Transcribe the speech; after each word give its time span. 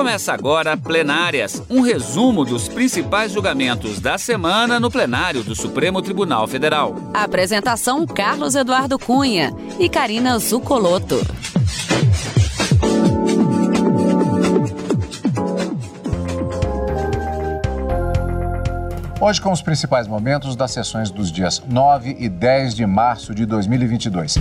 Começa 0.00 0.32
agora 0.32 0.78
Plenárias, 0.78 1.62
um 1.68 1.82
resumo 1.82 2.42
dos 2.42 2.68
principais 2.68 3.32
julgamentos 3.32 4.00
da 4.00 4.16
semana 4.16 4.80
no 4.80 4.90
plenário 4.90 5.44
do 5.44 5.54
Supremo 5.54 6.00
Tribunal 6.00 6.48
Federal. 6.48 6.94
Apresentação 7.12 8.06
Carlos 8.06 8.54
Eduardo 8.54 8.98
Cunha 8.98 9.54
e 9.78 9.90
Karina 9.90 10.38
Zucoloto. 10.38 11.16
Hoje 19.20 19.38
com 19.42 19.52
os 19.52 19.60
principais 19.60 20.08
momentos 20.08 20.56
das 20.56 20.70
sessões 20.70 21.10
dos 21.10 21.30
dias 21.30 21.62
9 21.68 22.16
e 22.18 22.26
10 22.26 22.74
de 22.74 22.86
março 22.86 23.34
de 23.34 23.44
2022. 23.44 24.36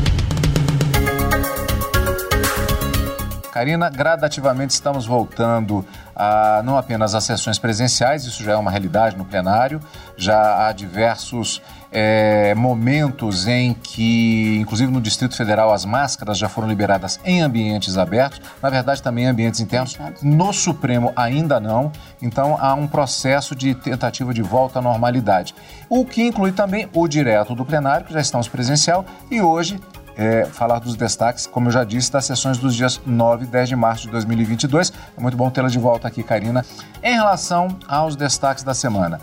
Karina, 3.59 3.89
gradativamente 3.89 4.73
estamos 4.73 5.05
voltando 5.05 5.85
a 6.15 6.61
não 6.63 6.77
apenas 6.77 7.13
às 7.13 7.25
sessões 7.25 7.59
presenciais, 7.59 8.23
isso 8.23 8.41
já 8.41 8.53
é 8.53 8.55
uma 8.55 8.71
realidade 8.71 9.17
no 9.17 9.25
plenário, 9.25 9.81
já 10.15 10.65
há 10.65 10.71
diversos 10.71 11.61
é, 11.91 12.55
momentos 12.55 13.47
em 13.47 13.73
que, 13.73 14.59
inclusive 14.61 14.89
no 14.89 15.01
Distrito 15.01 15.35
Federal, 15.35 15.73
as 15.73 15.83
máscaras 15.83 16.37
já 16.37 16.47
foram 16.47 16.69
liberadas 16.69 17.19
em 17.25 17.41
ambientes 17.41 17.97
abertos, 17.97 18.39
na 18.61 18.69
verdade 18.69 19.03
também 19.03 19.25
em 19.25 19.27
ambientes 19.27 19.59
internos. 19.59 19.97
No 20.21 20.53
Supremo 20.53 21.11
ainda 21.13 21.59
não, 21.59 21.91
então 22.21 22.57
há 22.61 22.73
um 22.73 22.87
processo 22.87 23.53
de 23.53 23.75
tentativa 23.75 24.33
de 24.33 24.41
volta 24.41 24.79
à 24.79 24.81
normalidade. 24.81 25.53
O 25.89 26.05
que 26.05 26.23
inclui 26.23 26.53
também 26.53 26.87
o 26.93 27.07
direto 27.09 27.53
do 27.53 27.65
plenário, 27.65 28.05
que 28.05 28.13
já 28.13 28.21
estamos 28.21 28.47
presencial, 28.47 29.03
e 29.29 29.41
hoje 29.41 29.81
é, 30.19 30.43
falar 30.43 30.79
dos 30.79 30.97
destaques, 30.97 31.47
como 31.47 31.69
eu 31.69 31.71
já 31.71 31.85
disse, 31.85 32.11
das 32.11 32.25
sessões 32.25 32.57
dos 32.57 32.75
dias 32.75 32.99
9 33.05 33.45
e 33.45 33.47
10 33.47 33.69
de 33.69 33.75
março 33.77 34.03
de 34.03 34.11
2022. 34.11 34.91
É 35.17 35.21
muito 35.21 35.37
bom 35.37 35.49
tê-la 35.49 35.69
de 35.69 35.79
volta 35.79 36.09
aqui, 36.09 36.21
Karina. 36.21 36.65
Em 37.01 37.13
relação 37.13 37.69
aos 37.87 38.17
destaques 38.17 38.61
da 38.61 38.73
semana, 38.73 39.21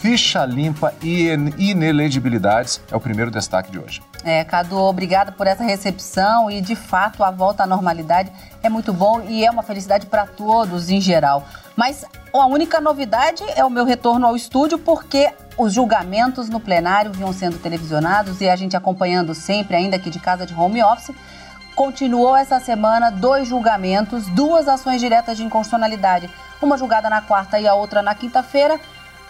ficha 0.00 0.44
limpa 0.44 0.94
e 1.02 1.28
inelegibilidades 1.58 2.80
é 2.90 2.96
o 2.96 3.00
primeiro 3.00 3.30
destaque 3.30 3.70
de 3.70 3.78
hoje. 3.78 4.00
É, 4.24 4.44
Cadu, 4.44 4.76
obrigada 4.76 5.32
por 5.32 5.46
essa 5.46 5.64
recepção 5.64 6.50
e, 6.50 6.60
de 6.60 6.74
fato, 6.74 7.22
a 7.22 7.30
volta 7.30 7.64
à 7.64 7.66
normalidade 7.66 8.30
é 8.62 8.68
muito 8.68 8.92
bom 8.92 9.22
e 9.28 9.44
é 9.44 9.50
uma 9.50 9.62
felicidade 9.62 10.06
para 10.06 10.26
todos 10.26 10.90
em 10.90 11.00
geral. 11.00 11.46
Mas 11.76 12.04
a 12.32 12.46
única 12.46 12.80
novidade 12.80 13.44
é 13.56 13.64
o 13.64 13.70
meu 13.70 13.84
retorno 13.84 14.26
ao 14.26 14.36
estúdio, 14.36 14.78
porque 14.78 15.32
os 15.56 15.72
julgamentos 15.72 16.48
no 16.48 16.60
plenário 16.60 17.12
vinham 17.12 17.32
sendo 17.32 17.58
televisionados 17.58 18.40
e 18.40 18.48
a 18.48 18.56
gente 18.56 18.76
acompanhando 18.76 19.34
sempre, 19.34 19.76
ainda 19.76 19.96
aqui 19.96 20.10
de 20.10 20.20
casa 20.20 20.44
de 20.44 20.54
home 20.54 20.82
office. 20.82 21.14
Continuou 21.74 22.36
essa 22.36 22.58
semana 22.58 23.10
dois 23.10 23.46
julgamentos, 23.46 24.26
duas 24.28 24.66
ações 24.66 25.00
diretas 25.00 25.36
de 25.36 25.44
inconstitucionalidade, 25.44 26.28
uma 26.60 26.76
julgada 26.76 27.08
na 27.08 27.22
quarta 27.22 27.60
e 27.60 27.68
a 27.68 27.74
outra 27.74 28.02
na 28.02 28.16
quinta-feira, 28.16 28.80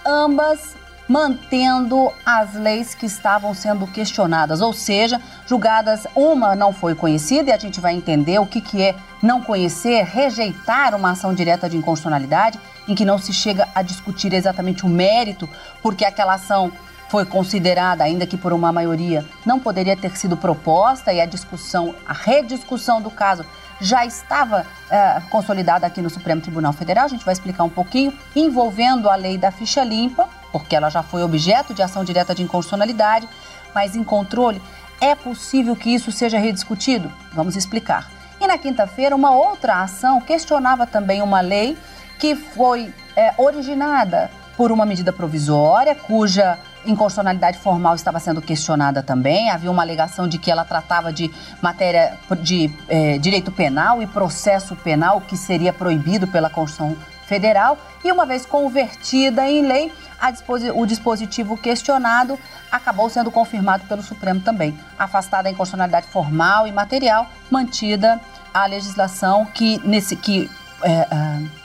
ambas 0.09 0.75
mantendo 1.07 2.13
as 2.25 2.55
leis 2.55 2.95
que 2.95 3.07
estavam 3.07 3.55
sendo 3.55 3.87
questionadas, 3.87 4.61
ou 4.61 4.73
seja, 4.73 5.21
julgadas, 5.47 6.07
uma 6.15 6.55
não 6.55 6.73
foi 6.73 6.95
conhecida 6.95 7.51
e 7.51 7.53
a 7.53 7.59
gente 7.59 7.81
vai 7.81 7.95
entender 7.95 8.39
o 8.39 8.47
que, 8.47 8.61
que 8.61 8.83
é 8.83 8.95
não 9.23 9.41
conhecer, 9.41 10.05
rejeitar 10.05 10.95
uma 10.95 11.13
ação 11.13 11.33
direta 11.33 11.69
de 11.69 11.77
inconstitucionalidade, 11.77 12.59
em 12.87 12.95
que 12.95 13.07
não 13.07 13.19
se 13.19 13.33
chega 13.33 13.69
a 13.75 13.83
discutir 13.83 14.33
exatamente 14.35 14.85
o 14.85 14.89
mérito, 14.89 15.49
porque 15.83 16.05
aquela 16.05 16.35
ação 16.35 16.71
foi 17.09 17.25
considerada, 17.25 18.05
ainda 18.05 18.27
que 18.27 18.37
por 18.37 18.53
uma 18.53 18.71
maioria, 18.71 19.25
não 19.47 19.59
poderia 19.59 19.97
ter 19.97 20.15
sido 20.15 20.37
proposta 20.37 21.11
e 21.11 21.21
a 21.23 21.27
discussão, 21.27 21.95
a 22.07 22.13
rediscussão 22.13 23.01
do 23.01 23.11
caso 23.11 23.47
já 23.81 24.05
estava 24.05 24.67
é, 24.91 25.21
consolidada 25.31 25.87
aqui 25.87 26.01
no 26.01 26.11
Supremo 26.11 26.41
Tribunal 26.41 26.73
Federal. 26.73 27.05
A 27.05 27.09
gente 27.09 27.25
vai 27.25 27.33
explicar 27.33 27.65
um 27.65 27.69
pouquinho, 27.69 28.13
envolvendo 28.35 29.09
a 29.09 29.15
lei 29.15 29.39
da 29.39 29.51
ficha 29.51 29.85
limpa, 29.85 30.29
porque 30.53 30.75
ela 30.75 30.91
já 30.91 31.03
foi 31.03 31.23
objeto 31.23 31.75
de 31.75 31.83
ação 31.83 32.05
direta 32.05 32.35
de 32.35 32.43
inconstitucionalidade, 32.43 33.29
mas 33.75 33.95
em 33.95 34.03
controle, 34.03 34.61
é 35.01 35.15
possível 35.15 35.77
que 35.77 35.91
isso 35.91 36.11
seja 36.11 36.39
rediscutido? 36.39 37.13
Vamos 37.33 37.55
explicar. 37.57 38.11
E 38.41 38.47
na 38.47 38.59
quinta-feira, 38.59 39.15
uma 39.15 39.33
outra 39.33 39.83
ação 39.83 40.21
questionava 40.21 40.87
também 40.87 41.23
uma 41.23 41.41
lei 41.41 41.77
que 42.19 42.35
foi 42.35 42.93
é, 43.17 43.33
originada 43.37 44.31
por 44.57 44.73
uma 44.73 44.85
medida 44.85 45.13
provisória, 45.13 45.95
cuja 45.95 46.59
inconstitucionalidade 46.91 47.59
formal 47.59 47.95
estava 47.95 48.19
sendo 48.19 48.41
questionada 48.41 49.03
também. 49.03 49.51
Havia 49.51 49.71
uma 49.71 49.83
alegação 49.83 50.27
de 50.27 50.39
que 50.39 50.51
ela 50.51 50.65
tratava 50.65 51.13
de 51.13 51.31
matéria 51.63 52.19
de 52.41 52.71
é, 52.89 53.19
direito 53.19 53.53
penal 53.53 54.03
e 54.03 54.07
processo 54.07 54.75
penal, 54.77 55.21
que 55.21 55.37
seria 55.37 55.73
proibido 55.73 56.27
pela 56.27 56.49
Constituição 56.49 56.97
Federal. 57.27 57.77
E 58.03 58.11
uma 58.11 58.25
vez 58.25 58.47
convertida 58.47 59.47
em 59.47 59.67
lei, 59.67 59.93
disposi 60.33 60.71
o 60.71 60.87
dispositivo 60.87 61.57
questionado 61.57 62.39
acabou 62.73 63.09
sendo 63.11 63.31
confirmado 63.31 63.85
pelo 63.85 64.03
Supremo 64.03 64.41
também. 64.41 64.79
Afastada 64.99 65.49
a 65.49 65.53
inconstitucionalidade 65.53 66.07
formal 66.09 66.67
e 66.67 66.73
material, 66.73 67.27
mantida 67.51 68.21
a 68.53 68.67
legislação 68.67 69.45
que, 69.45 69.81
nesse, 69.85 70.17
que 70.17 70.51
é, 70.83 70.91
é, 70.91 71.07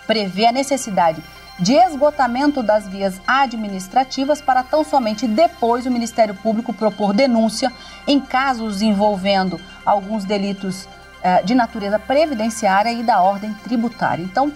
prevê 0.06 0.48
a 0.48 0.52
necessidade 0.52 1.24
de 1.64 1.74
esgotamento 1.76 2.62
das 2.62 2.88
vias 2.90 3.22
administrativas 3.26 4.42
para 4.42 4.64
tão 4.64 4.84
somente 4.84 5.26
depois 5.26 5.86
o 5.86 5.92
Ministério 5.92 6.36
Público 6.36 6.74
propor 6.74 7.14
denúncia 7.14 7.72
em 8.06 8.20
casos 8.20 8.82
envolvendo 8.82 9.60
alguns 9.86 10.26
delitos 10.26 10.90
eh, 11.24 11.42
de 11.44 11.56
natureza 11.56 11.98
previdenciária 11.98 12.92
e 12.92 13.02
da 13.02 13.22
ordem 13.22 13.54
tributária. 13.64 14.22
Então, 14.22 14.52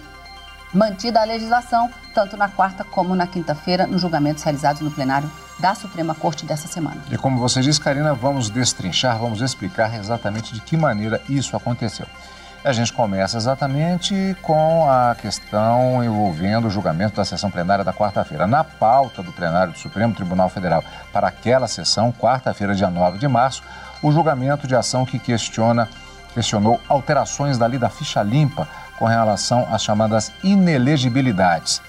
mantida 0.72 1.22
a 1.22 1.24
legislação, 1.24 1.88
tanto 2.12 2.36
na 2.36 2.46
quarta 2.46 2.84
como 2.84 3.16
na 3.16 3.26
quinta-feira, 3.26 3.86
nos 3.86 4.02
julgamentos 4.02 4.42
realizados 4.42 4.82
no 4.82 4.90
plenário 4.90 5.30
da 5.58 5.74
Suprema 5.74 6.14
Corte 6.14 6.44
dessa 6.44 6.68
semana. 6.68 7.02
E 7.10 7.16
como 7.16 7.38
você 7.38 7.62
disse, 7.62 7.80
Karina, 7.80 8.12
vamos 8.12 8.50
destrinchar, 8.50 9.18
vamos 9.18 9.40
explicar 9.40 9.94
exatamente 9.98 10.52
de 10.52 10.60
que 10.60 10.76
maneira 10.76 11.22
isso 11.26 11.56
aconteceu. 11.56 12.06
A 12.68 12.72
gente 12.74 12.92
começa 12.92 13.38
exatamente 13.38 14.36
com 14.42 14.86
a 14.86 15.14
questão 15.14 16.04
envolvendo 16.04 16.68
o 16.68 16.70
julgamento 16.70 17.16
da 17.16 17.24
sessão 17.24 17.50
plenária 17.50 17.82
da 17.82 17.94
quarta-feira. 17.94 18.46
Na 18.46 18.62
pauta 18.62 19.22
do 19.22 19.32
plenário 19.32 19.72
do 19.72 19.78
Supremo 19.78 20.14
Tribunal 20.14 20.50
Federal 20.50 20.84
para 21.10 21.28
aquela 21.28 21.66
sessão, 21.66 22.12
quarta-feira, 22.12 22.74
dia 22.74 22.90
9 22.90 23.16
de 23.16 23.26
março, 23.26 23.62
o 24.02 24.12
julgamento 24.12 24.66
de 24.66 24.76
ação 24.76 25.06
que 25.06 25.18
questiona, 25.18 25.88
questionou 26.34 26.78
alterações 26.90 27.56
da 27.56 27.66
da 27.66 27.88
ficha 27.88 28.22
limpa 28.22 28.68
com 28.98 29.06
relação 29.06 29.66
às 29.72 29.82
chamadas 29.82 30.30
inelegibilidades. 30.44 31.80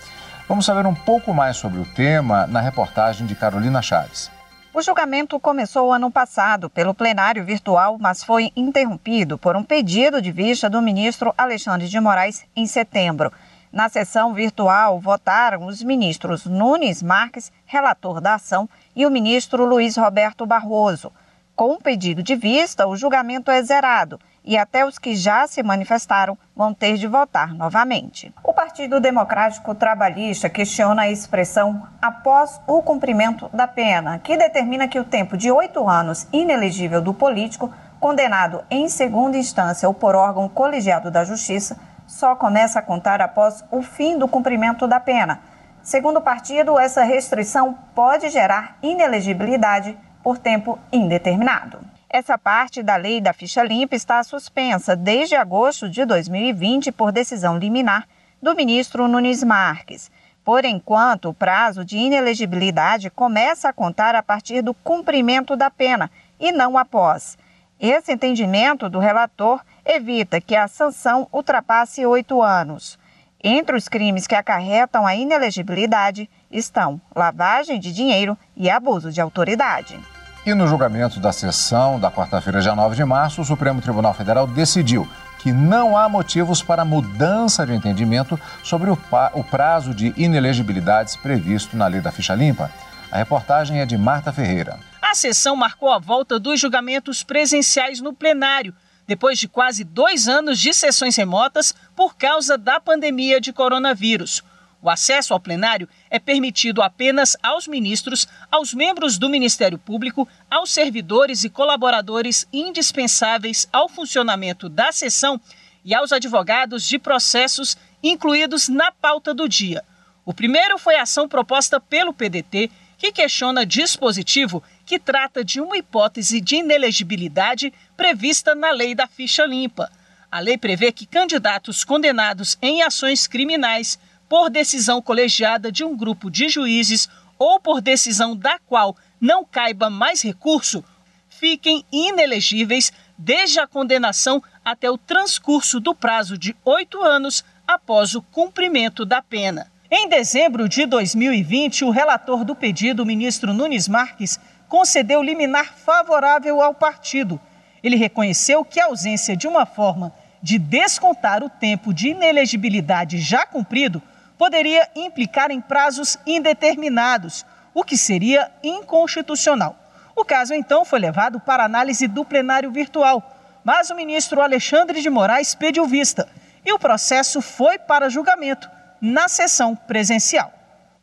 Vamos 0.48 0.66
saber 0.66 0.88
um 0.88 0.96
pouco 0.96 1.34
mais 1.34 1.58
sobre 1.58 1.82
o 1.82 1.86
tema 1.94 2.48
na 2.48 2.62
reportagem 2.62 3.28
de 3.28 3.36
Carolina 3.36 3.82
Chaves. 3.82 4.32
O 4.80 4.82
julgamento 4.82 5.38
começou 5.42 5.92
ano 5.92 6.10
passado 6.10 6.70
pelo 6.70 6.94
plenário 6.94 7.44
virtual, 7.44 7.98
mas 8.00 8.24
foi 8.24 8.50
interrompido 8.56 9.38
por 9.38 9.58
um 9.58 9.62
pedido 9.62 10.22
de 10.22 10.32
vista 10.32 10.70
do 10.70 10.82
ministro 10.82 11.34
Alexandre 11.38 11.90
de 11.90 12.00
Moraes 12.00 12.46
em 12.56 12.66
setembro. 12.66 13.30
Na 13.74 13.90
sessão 13.90 14.34
virtual, 14.34 14.98
votaram 14.98 15.66
os 15.66 15.84
ministros 15.84 16.46
Nunes 16.46 17.04
Marques, 17.04 17.52
relator 17.66 18.22
da 18.22 18.36
ação, 18.36 18.70
e 18.96 19.06
o 19.06 19.12
ministro 19.12 19.66
Luiz 19.66 19.98
Roberto 19.98 20.46
Barroso. 20.46 21.12
Com 21.58 21.74
o 21.74 21.82
pedido 21.82 22.24
de 22.24 22.38
vista, 22.38 22.88
o 22.88 22.96
julgamento 22.96 23.52
é 23.52 23.62
zerado 23.62 24.18
e 24.50 24.58
até 24.58 24.84
os 24.84 24.98
que 24.98 25.16
já 25.16 25.46
se 25.46 25.62
manifestaram 25.62 26.36
vão 26.56 26.74
ter 26.74 26.98
de 26.98 27.06
votar 27.06 27.54
novamente. 27.54 28.34
O 28.44 28.52
Partido 28.52 29.00
Democrático 29.00 29.76
Trabalhista 29.76 30.50
questiona 30.50 31.04
a 31.04 31.12
expressão 31.12 31.88
após 32.02 32.60
o 32.66 32.82
cumprimento 32.82 33.48
da 33.54 33.68
pena, 33.68 34.18
que 34.18 34.36
determina 34.36 34.88
que 34.88 35.00
o 35.00 35.04
tempo 35.04 35.38
de 35.38 35.52
oito 35.52 35.88
anos 35.88 36.28
inelegível 36.34 37.00
do 37.00 37.14
político, 37.14 37.72
condenado 38.00 38.64
em 38.72 38.90
segunda 38.90 39.38
instância 39.38 39.88
ou 39.88 39.94
por 39.94 40.16
órgão 40.16 40.50
colegiado 40.50 41.12
da 41.12 41.24
Justiça, 41.24 41.78
só 42.08 42.36
começa 42.36 42.80
a 42.80 42.82
contar 42.82 43.22
após 43.22 43.64
o 43.70 43.84
fim 43.84 44.18
do 44.18 44.28
cumprimento 44.28 44.88
da 44.88 45.00
pena. 45.00 45.42
Segundo 45.84 46.18
o 46.18 46.24
partido, 46.24 46.80
essa 46.80 47.04
restrição 47.04 47.78
pode 47.94 48.30
gerar 48.30 48.78
inelegibilidade 48.82 49.96
por 50.24 50.40
tempo 50.40 50.80
indeterminado. 50.92 51.99
Essa 52.12 52.40
parte 52.40 52.82
da 52.82 52.96
lei 52.96 53.22
da 53.22 53.34
ficha 53.34 53.64
limpa 53.64 53.96
está 53.96 54.24
suspensa 54.24 54.96
desde 54.96 55.36
agosto 55.36 55.88
de 55.88 56.04
2020 56.06 56.92
por 56.92 57.12
decisão 57.12 57.60
liminar 57.60 58.08
do 58.42 58.56
ministro 58.56 59.08
Nunes 59.08 59.44
Marques. 59.44 60.10
Por 60.44 60.66
enquanto, 60.66 61.30
o 61.30 61.34
prazo 61.36 61.86
de 61.86 61.98
inelegibilidade 61.98 63.12
começa 63.12 63.70
a 63.70 63.74
contar 63.74 64.16
a 64.16 64.24
partir 64.24 64.64
do 64.64 64.74
cumprimento 64.74 65.56
da 65.56 65.70
pena 65.70 66.10
e 66.40 66.52
não 66.52 66.80
após. 66.80 67.38
Esse 67.80 68.12
entendimento 68.12 68.90
do 68.90 68.98
relator 68.98 69.62
evita 69.86 70.42
que 70.42 70.56
a 70.56 70.68
sanção 70.68 71.28
ultrapasse 71.32 72.04
oito 72.08 72.42
anos. 72.42 72.98
Entre 73.42 73.76
os 73.76 73.88
crimes 73.88 74.26
que 74.26 74.34
acarretam 74.34 75.06
a 75.06 75.16
inelegibilidade 75.16 76.28
estão 76.50 77.00
lavagem 77.16 77.80
de 77.80 77.94
dinheiro 77.94 78.36
e 78.58 78.68
abuso 78.68 79.12
de 79.12 79.22
autoridade. 79.22 80.00
E 80.50 80.54
no 80.56 80.68
julgamento 80.68 81.20
da 81.20 81.32
sessão 81.32 82.00
da 82.00 82.10
quarta-feira, 82.10 82.60
dia 82.60 82.76
9 82.76 82.96
de 82.96 83.06
março, 83.06 83.40
o 83.40 83.46
Supremo 83.46 83.80
Tribunal 83.84 84.16
Federal 84.16 84.48
decidiu 84.48 85.08
que 85.38 85.54
não 85.54 85.96
há 85.96 86.10
motivos 86.10 86.64
para 86.64 86.84
mudança 86.84 87.68
de 87.68 87.76
entendimento 87.76 88.40
sobre 88.64 88.90
o 88.90 89.44
prazo 89.44 89.94
de 89.94 90.12
inelegibilidades 90.18 91.16
previsto 91.16 91.78
na 91.78 91.86
lei 91.86 92.02
da 92.02 92.12
ficha 92.12 92.34
limpa. 92.34 92.72
A 93.12 93.18
reportagem 93.18 93.80
é 93.80 93.86
de 93.86 93.96
Marta 93.96 94.34
Ferreira. 94.34 94.80
A 95.00 95.14
sessão 95.14 95.56
marcou 95.56 95.92
a 95.92 96.00
volta 96.00 96.40
dos 96.40 96.60
julgamentos 96.60 97.22
presenciais 97.22 98.02
no 98.02 98.12
plenário, 98.12 98.74
depois 99.06 99.38
de 99.38 99.48
quase 99.48 99.84
dois 99.84 100.28
anos 100.28 100.60
de 100.60 100.74
sessões 100.74 101.16
remotas 101.16 101.76
por 101.96 102.16
causa 102.16 102.58
da 102.58 102.80
pandemia 102.80 103.40
de 103.40 103.54
coronavírus. 103.54 104.44
O 104.82 104.90
acesso 104.90 105.34
ao 105.34 105.40
plenário 105.40 105.90
é 106.10 106.20
permitido 106.20 106.82
apenas 106.82 107.36
aos 107.44 107.68
ministros, 107.68 108.28
aos 108.50 108.74
membros 108.74 109.18
do 109.18 109.30
Ministério 109.30 109.78
Público, 109.78 110.28
aos 110.50 110.72
servidores 110.72 111.44
e 111.44 111.50
colaboradores 111.50 112.48
indispensáveis 112.54 113.68
ao 113.74 113.90
funcionamento 113.90 114.70
da 114.70 114.92
sessão 114.92 115.40
e 115.84 115.94
aos 115.94 116.14
advogados 116.14 116.88
de 116.88 116.98
processos 116.98 117.78
incluídos 118.02 118.70
na 118.70 118.92
pauta 118.92 119.34
do 119.34 119.50
dia. 119.50 119.84
O 120.26 120.34
primeiro 120.34 120.78
foi 120.78 120.96
a 120.96 121.02
ação 121.02 121.28
proposta 121.28 121.80
pelo 121.80 122.14
PDT, 122.14 122.72
que 122.98 123.12
questiona 123.12 123.66
dispositivo 123.66 124.64
que 124.86 125.00
trata 125.00 125.44
de 125.44 125.60
uma 125.60 125.78
hipótese 125.78 126.40
de 126.40 126.58
inelegibilidade 126.58 127.74
prevista 127.98 128.54
na 128.54 128.72
lei 128.72 128.94
da 128.94 129.08
ficha 129.08 129.46
limpa. 129.46 129.92
A 130.32 130.40
lei 130.40 130.58
prevê 130.58 130.92
que 130.92 131.06
candidatos 131.06 131.84
condenados 131.84 132.58
em 132.62 132.84
ações 132.84 133.26
criminais 133.26 133.98
por 134.30 134.52
decisão 134.52 135.02
colegiada 135.02 135.72
de 135.72 135.84
um 135.84 135.98
grupo 135.98 136.30
de 136.30 136.48
juízes 136.48 137.10
ou 137.40 137.60
por 137.60 137.82
decisão 137.82 138.36
da 138.36 138.60
qual 138.60 138.96
não 139.20 139.44
caiba 139.44 139.90
mais 139.90 140.22
recurso, 140.22 140.86
fiquem 141.28 141.84
inelegíveis 141.92 142.94
desde 143.18 143.60
a 143.60 143.68
condenação 143.68 144.42
até 144.64 144.90
o 144.90 144.98
transcurso 144.98 145.80
do 145.80 145.96
prazo 145.96 146.38
de 146.38 146.56
oito 146.64 147.02
anos 147.02 147.44
após 147.68 148.14
o 148.14 148.22
cumprimento 148.22 149.04
da 149.04 149.22
pena. 149.22 149.72
Em 149.90 150.08
dezembro 150.08 150.70
de 150.70 150.86
2020, 150.86 151.84
o 151.84 151.90
relator 151.90 152.46
do 152.46 152.56
pedido, 152.56 153.02
o 153.02 153.06
ministro 153.06 153.54
Nunes 153.54 153.88
Marques, 153.88 154.40
concedeu 154.68 155.24
liminar 155.24 155.74
favorável 155.74 156.62
ao 156.62 156.76
partido. 156.76 157.42
Ele 157.82 157.96
reconheceu 157.96 158.64
que 158.64 158.80
a 158.80 158.86
ausência 158.86 159.36
de 159.36 159.48
uma 159.48 159.66
forma 159.66 160.14
de 160.44 160.60
descontar 160.60 161.44
o 161.44 161.50
tempo 161.50 161.92
de 161.92 162.10
inelegibilidade 162.10 163.18
já 163.18 163.46
cumprido 163.46 164.02
poderia 164.40 164.90
implicar 164.96 165.52
em 165.52 165.60
prazos 165.60 166.18
indeterminados, 166.26 167.46
o 167.74 167.84
que 167.84 167.98
seria 167.98 168.50
inconstitucional. 168.64 169.78
O 170.16 170.24
caso, 170.24 170.54
então, 170.54 170.86
foi 170.86 170.98
levado 170.98 171.42
para 171.42 171.66
análise 171.66 172.08
do 172.08 172.24
plenário 172.24 172.72
virtual, 172.72 173.22
mas 173.66 173.90
o 173.90 173.96
ministro 173.96 174.42
Alexandre 174.42 175.02
de 175.02 175.10
Moraes 175.10 175.54
pediu 175.54 175.86
vista 175.86 176.26
e 176.66 176.72
o 176.72 176.80
processo 176.80 177.42
foi 177.42 177.78
para 177.78 178.10
julgamento 178.10 178.70
na 179.02 179.28
sessão 179.28 179.76
presencial. 179.76 180.54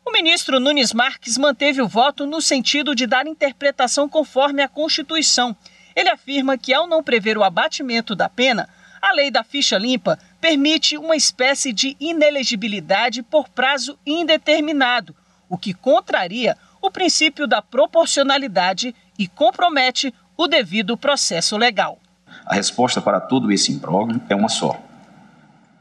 O 0.03 0.11
ministro 0.11 0.59
Nunes 0.59 0.91
Marques 0.91 1.37
manteve 1.37 1.79
o 1.79 1.87
voto 1.87 2.25
no 2.25 2.41
sentido 2.41 2.95
de 2.95 3.05
dar 3.05 3.27
interpretação 3.27 4.09
conforme 4.09 4.63
a 4.63 4.67
Constituição. 4.67 5.55
Ele 5.95 6.09
afirma 6.09 6.57
que, 6.57 6.73
ao 6.73 6.87
não 6.87 7.03
prever 7.03 7.37
o 7.37 7.43
abatimento 7.43 8.15
da 8.15 8.29
pena, 8.29 8.67
a 8.99 9.13
lei 9.13 9.29
da 9.29 9.43
ficha 9.43 9.77
limpa 9.77 10.17
permite 10.39 10.97
uma 10.97 11.15
espécie 11.15 11.73
de 11.73 11.95
inelegibilidade 11.99 13.23
por 13.23 13.49
prazo 13.49 13.97
indeterminado, 14.05 15.15
o 15.49 15.57
que 15.57 15.73
contraria 15.73 16.55
o 16.81 16.91
princípio 16.91 17.47
da 17.47 17.61
proporcionalidade 17.61 18.93
e 19.17 19.27
compromete 19.27 20.13
o 20.37 20.47
devido 20.47 20.95
processo 20.95 21.57
legal. 21.57 21.97
A 22.45 22.53
resposta 22.53 23.01
para 23.01 23.19
todo 23.19 23.51
esse 23.51 23.71
imbróglio 23.71 24.21
é 24.29 24.35
uma 24.35 24.49
só. 24.49 24.79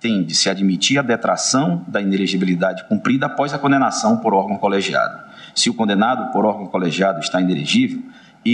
Tem 0.00 0.22
de 0.22 0.34
se 0.34 0.48
admitir 0.48 0.98
a 0.98 1.02
detração 1.02 1.84
da 1.86 2.00
inelegibilidade 2.00 2.84
cumprida 2.88 3.26
após 3.26 3.52
a 3.52 3.58
condenação 3.58 4.18
por 4.18 4.34
órgão 4.34 4.56
colegiado. 4.56 5.24
Se 5.54 5.70
o 5.70 5.74
condenado 5.74 6.32
por 6.32 6.44
órgão 6.44 6.66
colegiado 6.66 7.20
está 7.20 7.40
inelegível, 7.40 8.02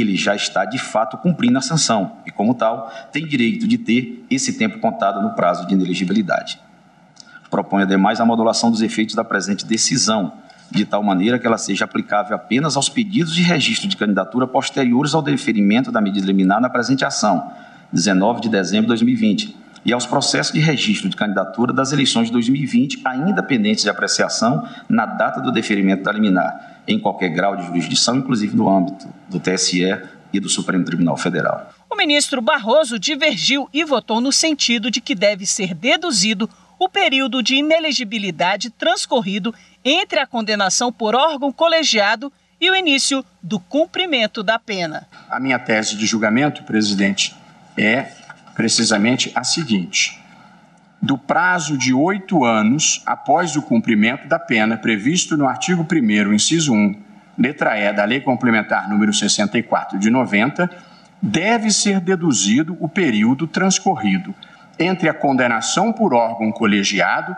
ele 0.00 0.16
já 0.16 0.34
está 0.34 0.64
de 0.64 0.78
fato 0.78 1.16
cumprindo 1.18 1.58
a 1.58 1.60
sanção 1.60 2.18
e, 2.26 2.30
como 2.30 2.54
tal, 2.54 2.90
tem 3.12 3.26
direito 3.26 3.66
de 3.68 3.78
ter 3.78 4.24
esse 4.30 4.54
tempo 4.54 4.78
contado 4.78 5.22
no 5.22 5.34
prazo 5.34 5.66
de 5.66 5.74
inelegibilidade. 5.74 6.58
Propõe, 7.50 7.82
ademais, 7.82 8.20
a 8.20 8.24
modulação 8.24 8.70
dos 8.70 8.80
efeitos 8.80 9.14
da 9.14 9.22
presente 9.22 9.66
decisão, 9.66 10.32
de 10.70 10.86
tal 10.86 11.02
maneira 11.02 11.38
que 11.38 11.46
ela 11.46 11.58
seja 11.58 11.84
aplicável 11.84 12.34
apenas 12.34 12.76
aos 12.76 12.88
pedidos 12.88 13.34
de 13.34 13.42
registro 13.42 13.88
de 13.88 13.96
candidatura 13.96 14.46
posteriores 14.46 15.14
ao 15.14 15.20
deferimento 15.20 15.92
da 15.92 16.00
medida 16.00 16.26
liminar 16.26 16.60
na 16.60 16.70
presente 16.70 17.04
ação, 17.04 17.52
19 17.92 18.40
de 18.40 18.48
dezembro 18.48 18.84
de 18.84 18.88
2020, 18.88 19.56
e 19.84 19.92
aos 19.92 20.06
processos 20.06 20.52
de 20.52 20.60
registro 20.60 21.08
de 21.08 21.16
candidatura 21.16 21.72
das 21.72 21.92
eleições 21.92 22.28
de 22.28 22.32
2020, 22.32 23.02
ainda 23.04 23.42
pendentes 23.42 23.84
de 23.84 23.90
apreciação 23.90 24.66
na 24.88 25.04
data 25.04 25.40
do 25.40 25.52
deferimento 25.52 26.04
da 26.04 26.12
liminar, 26.12 26.71
em 26.86 26.98
qualquer 26.98 27.28
grau 27.28 27.56
de 27.56 27.66
jurisdição, 27.66 28.16
inclusive 28.16 28.56
no 28.56 28.68
âmbito 28.68 29.06
do 29.28 29.38
TSE 29.38 29.82
e 30.32 30.40
do 30.40 30.48
Supremo 30.48 30.84
Tribunal 30.84 31.16
Federal. 31.16 31.72
O 31.90 31.96
ministro 31.96 32.40
Barroso 32.40 32.98
divergiu 32.98 33.68
e 33.72 33.84
votou 33.84 34.20
no 34.20 34.32
sentido 34.32 34.90
de 34.90 35.00
que 35.00 35.14
deve 35.14 35.44
ser 35.46 35.74
deduzido 35.74 36.48
o 36.78 36.88
período 36.88 37.42
de 37.42 37.56
inelegibilidade 37.56 38.70
transcorrido 38.70 39.54
entre 39.84 40.18
a 40.18 40.26
condenação 40.26 40.92
por 40.92 41.14
órgão 41.14 41.52
colegiado 41.52 42.32
e 42.60 42.70
o 42.70 42.74
início 42.74 43.24
do 43.42 43.60
cumprimento 43.60 44.42
da 44.42 44.58
pena. 44.58 45.06
A 45.28 45.38
minha 45.38 45.58
tese 45.58 45.96
de 45.96 46.06
julgamento, 46.06 46.62
presidente, 46.62 47.34
é 47.76 48.08
precisamente 48.54 49.32
a 49.34 49.44
seguinte: 49.44 50.21
do 51.02 51.18
prazo 51.18 51.76
de 51.76 51.92
oito 51.92 52.44
anos 52.44 53.02
após 53.04 53.56
o 53.56 53.62
cumprimento 53.62 54.28
da 54.28 54.38
pena 54.38 54.76
previsto 54.76 55.36
no 55.36 55.48
artigo 55.48 55.84
1, 55.90 56.32
inciso 56.32 56.72
1, 56.72 56.94
letra 57.36 57.76
E 57.76 57.92
da 57.92 58.04
Lei 58.04 58.20
Complementar 58.20 58.88
número 58.88 59.12
64 59.12 59.98
de 59.98 60.08
90, 60.08 60.70
deve 61.20 61.72
ser 61.72 61.98
deduzido 61.98 62.76
o 62.78 62.88
período 62.88 63.48
transcorrido 63.48 64.32
entre 64.78 65.08
a 65.08 65.14
condenação 65.14 65.92
por 65.92 66.14
órgão 66.14 66.52
colegiado 66.52 67.34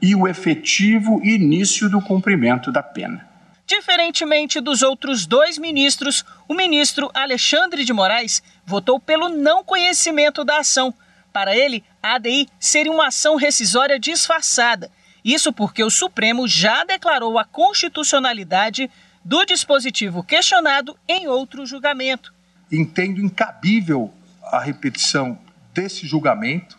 e 0.00 0.14
o 0.14 0.28
efetivo 0.28 1.20
início 1.24 1.90
do 1.90 2.00
cumprimento 2.00 2.70
da 2.70 2.84
pena. 2.84 3.26
Diferentemente 3.66 4.60
dos 4.60 4.80
outros 4.80 5.26
dois 5.26 5.58
ministros, 5.58 6.24
o 6.46 6.54
ministro 6.54 7.10
Alexandre 7.12 7.84
de 7.84 7.92
Moraes 7.92 8.42
votou 8.64 8.98
pelo 9.00 9.28
não 9.28 9.64
conhecimento 9.64 10.44
da 10.44 10.60
ação. 10.60 10.94
Para 11.32 11.56
ele, 11.56 11.84
a 12.02 12.14
ADI 12.14 12.48
seria 12.58 12.92
uma 12.92 13.08
ação 13.08 13.36
rescisória 13.36 13.98
disfarçada. 13.98 14.90
Isso 15.24 15.52
porque 15.52 15.82
o 15.84 15.90
Supremo 15.90 16.48
já 16.48 16.84
declarou 16.84 17.38
a 17.38 17.44
constitucionalidade 17.44 18.90
do 19.24 19.44
dispositivo 19.44 20.22
questionado 20.22 20.96
em 21.06 21.28
outro 21.28 21.66
julgamento. 21.66 22.32
Entendo 22.72 23.20
incabível 23.20 24.12
a 24.44 24.60
repetição 24.60 25.38
desse 25.74 26.06
julgamento, 26.06 26.78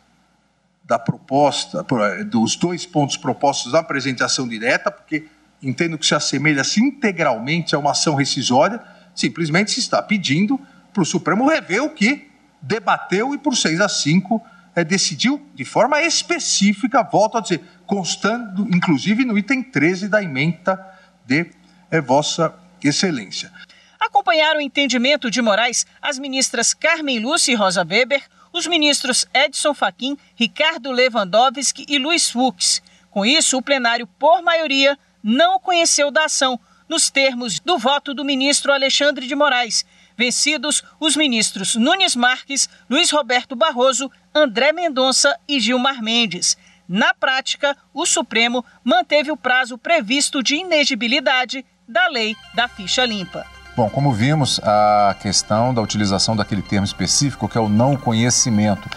da 0.83 0.97
proposta, 0.97 1.85
dos 2.25 2.55
dois 2.55 2.85
pontos 2.85 3.15
propostos 3.15 3.71
da 3.71 3.79
apresentação 3.79 4.47
direta, 4.47 4.89
porque 4.89 5.27
entendo 5.61 5.97
que 5.97 6.05
se 6.05 6.15
assemelha-se 6.15 6.81
integralmente 6.81 7.75
a 7.75 7.79
uma 7.79 7.91
ação 7.91 8.15
rescisória, 8.15 8.81
simplesmente 9.13 9.69
se 9.71 9.79
está 9.79 10.01
pedindo 10.01 10.59
para 10.91 11.03
o 11.03 11.05
Supremo 11.05 11.47
rever 11.47 11.83
o 11.83 11.91
que 11.91 12.28
debateu 12.61 13.33
e 13.33 13.37
por 13.37 13.55
6 13.55 13.81
a 13.81 13.89
5 13.89 14.41
é, 14.75 14.83
decidiu 14.83 15.45
de 15.55 15.65
forma 15.65 16.01
específica, 16.01 17.03
volto 17.03 17.37
a 17.37 17.41
dizer, 17.41 17.61
constando 17.85 18.67
inclusive 18.73 19.25
no 19.25 19.37
item 19.37 19.63
13 19.63 20.07
da 20.07 20.21
emenda 20.21 20.79
de 21.25 21.51
é, 21.91 21.99
Vossa 22.01 22.53
Excelência. 22.83 23.51
Acompanharam 23.99 24.59
o 24.59 24.61
entendimento 24.61 25.29
de 25.29 25.41
Moraes 25.41 25.85
as 26.01 26.17
ministras 26.17 26.73
Carmen 26.73 27.19
Lúcia 27.19 27.51
e 27.51 27.55
Rosa 27.55 27.83
Weber, 27.83 28.23
os 28.53 28.65
ministros 28.65 29.27
Edson 29.33 29.73
Fachin, 29.73 30.17
Ricardo 30.35 30.91
Lewandowski 30.91 31.85
e 31.87 31.99
Luiz 31.99 32.29
Fux. 32.29 32.81
Com 33.11 33.25
isso, 33.25 33.57
o 33.57 33.61
plenário, 33.61 34.07
por 34.07 34.41
maioria, 34.41 34.97
não 35.21 35.59
conheceu 35.59 36.09
da 36.09 36.25
ação, 36.25 36.59
nos 36.87 37.09
termos 37.09 37.59
do 37.59 37.77
voto 37.77 38.13
do 38.13 38.25
ministro 38.25 38.73
Alexandre 38.73 39.27
de 39.27 39.35
Moraes. 39.35 39.85
Vencidos 40.19 40.83
os 40.99 41.15
ministros 41.15 41.77
Nunes 41.77 42.13
Marques, 42.13 42.67
Luiz 42.89 43.09
Roberto 43.09 43.55
Barroso, 43.55 44.11
André 44.35 44.73
Mendonça 44.73 45.33
e 45.47 45.61
Gilmar 45.61 46.03
Mendes. 46.03 46.57
Na 46.89 47.13
prática, 47.13 47.73
o 47.93 48.05
Supremo 48.05 48.65
manteve 48.83 49.31
o 49.31 49.37
prazo 49.37 49.77
previsto 49.77 50.43
de 50.43 50.55
inegibilidade 50.55 51.65
da 51.87 52.09
lei 52.09 52.35
da 52.53 52.67
ficha 52.67 53.05
limpa. 53.05 53.45
Bom, 53.77 53.89
como 53.89 54.11
vimos, 54.11 54.59
a 54.61 55.15
questão 55.21 55.73
da 55.73 55.81
utilização 55.81 56.35
daquele 56.35 56.63
termo 56.63 56.85
específico 56.85 57.47
que 57.47 57.57
é 57.57 57.61
o 57.61 57.69
não 57.69 57.95
conhecimento 57.95 58.89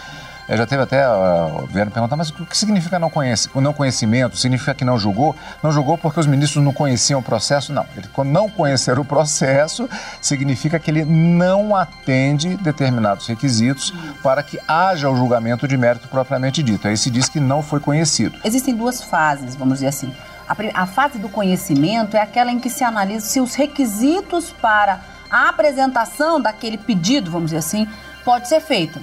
Já 0.57 0.65
teve 0.65 0.83
até, 0.83 1.07
uh, 1.07 1.65
vieram 1.67 1.91
perguntar, 1.91 2.15
mas 2.15 2.29
o 2.29 2.45
que 2.45 2.57
significa 2.57 2.99
não, 2.99 3.09
conhece, 3.09 3.49
não 3.55 3.73
conhecimento? 3.73 4.37
Significa 4.37 4.73
que 4.73 4.85
não 4.85 4.97
julgou? 4.97 5.35
Não 5.61 5.71
julgou 5.71 5.97
porque 5.97 6.19
os 6.19 6.27
ministros 6.27 6.63
não 6.63 6.73
conheciam 6.73 7.19
o 7.19 7.23
processo? 7.23 7.73
Não. 7.73 7.85
Ele, 7.95 8.07
não 8.25 8.49
conhecer 8.49 8.99
o 8.99 9.05
processo 9.05 9.89
significa 10.21 10.79
que 10.79 10.91
ele 10.91 11.05
não 11.05 11.75
atende 11.75 12.55
determinados 12.57 13.27
requisitos 13.27 13.93
para 14.21 14.43
que 14.43 14.59
haja 14.67 15.09
o 15.09 15.15
julgamento 15.15 15.67
de 15.67 15.77
mérito 15.77 16.07
propriamente 16.07 16.61
dito. 16.61 16.87
Aí 16.87 16.97
se 16.97 17.09
diz 17.09 17.29
que 17.29 17.39
não 17.39 17.61
foi 17.61 17.79
conhecido. 17.79 18.37
Existem 18.43 18.75
duas 18.75 19.01
fases, 19.01 19.55
vamos 19.55 19.75
dizer 19.75 19.87
assim. 19.87 20.13
A, 20.47 20.81
a 20.81 20.85
fase 20.85 21.17
do 21.17 21.29
conhecimento 21.29 22.15
é 22.15 22.21
aquela 22.21 22.51
em 22.51 22.59
que 22.59 22.69
se 22.69 22.83
analisa 22.83 23.25
se 23.25 23.39
os 23.39 23.55
requisitos 23.55 24.51
para 24.51 24.99
a 25.31 25.49
apresentação 25.49 26.39
daquele 26.39 26.77
pedido, 26.77 27.31
vamos 27.31 27.47
dizer 27.47 27.57
assim, 27.57 27.87
pode 28.23 28.47
ser 28.47 28.59
feito. 28.59 28.99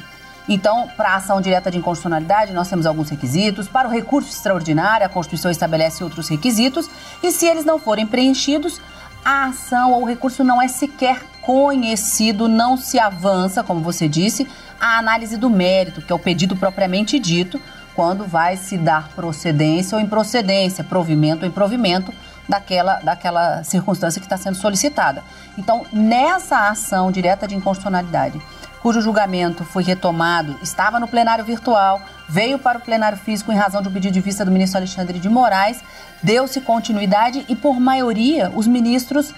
Então, 0.48 0.88
para 0.96 1.10
a 1.10 1.16
ação 1.16 1.40
direta 1.40 1.70
de 1.70 1.78
inconstitucionalidade, 1.78 2.52
nós 2.52 2.68
temos 2.68 2.86
alguns 2.86 3.08
requisitos. 3.08 3.68
Para 3.68 3.88
o 3.88 3.90
recurso 3.90 4.30
extraordinário, 4.30 5.06
a 5.06 5.08
Constituição 5.08 5.50
estabelece 5.50 6.02
outros 6.02 6.28
requisitos. 6.28 6.88
E 7.22 7.30
se 7.30 7.46
eles 7.46 7.64
não 7.64 7.78
forem 7.78 8.06
preenchidos, 8.06 8.80
a 9.24 9.46
ação 9.46 9.92
ou 9.92 10.02
o 10.02 10.06
recurso 10.06 10.42
não 10.42 10.60
é 10.60 10.68
sequer 10.68 11.22
conhecido, 11.42 12.48
não 12.48 12.76
se 12.76 12.98
avança, 12.98 13.62
como 13.62 13.80
você 13.80 14.08
disse, 14.08 14.48
a 14.80 14.98
análise 14.98 15.36
do 15.36 15.50
mérito, 15.50 16.00
que 16.02 16.12
é 16.12 16.14
o 16.14 16.18
pedido 16.18 16.56
propriamente 16.56 17.18
dito, 17.18 17.60
quando 17.94 18.24
vai 18.24 18.56
se 18.56 18.78
dar 18.78 19.08
procedência 19.10 19.96
ou 19.96 20.02
improcedência, 20.02 20.82
provimento 20.82 21.42
ou 21.42 21.48
improvimento 21.48 22.12
daquela, 22.48 22.94
daquela 23.00 23.62
circunstância 23.62 24.20
que 24.20 24.26
está 24.26 24.36
sendo 24.36 24.56
solicitada. 24.56 25.22
Então, 25.58 25.84
nessa 25.92 26.68
ação 26.68 27.10
direta 27.12 27.46
de 27.46 27.54
inconstitucionalidade, 27.54 28.40
cujo 28.82 29.00
julgamento 29.00 29.64
foi 29.64 29.82
retomado, 29.82 30.56
estava 30.62 30.98
no 30.98 31.06
plenário 31.06 31.44
virtual, 31.44 32.00
veio 32.28 32.58
para 32.58 32.78
o 32.78 32.80
plenário 32.80 33.18
físico 33.18 33.52
em 33.52 33.56
razão 33.56 33.82
de 33.82 33.88
um 33.88 33.92
pedido 33.92 34.14
de 34.14 34.20
vista 34.20 34.44
do 34.44 34.50
ministro 34.50 34.78
Alexandre 34.78 35.18
de 35.18 35.28
Moraes, 35.28 35.82
deu-se 36.22 36.60
continuidade 36.60 37.44
e, 37.48 37.54
por 37.54 37.78
maioria, 37.78 38.50
os 38.54 38.66
ministros 38.66 39.34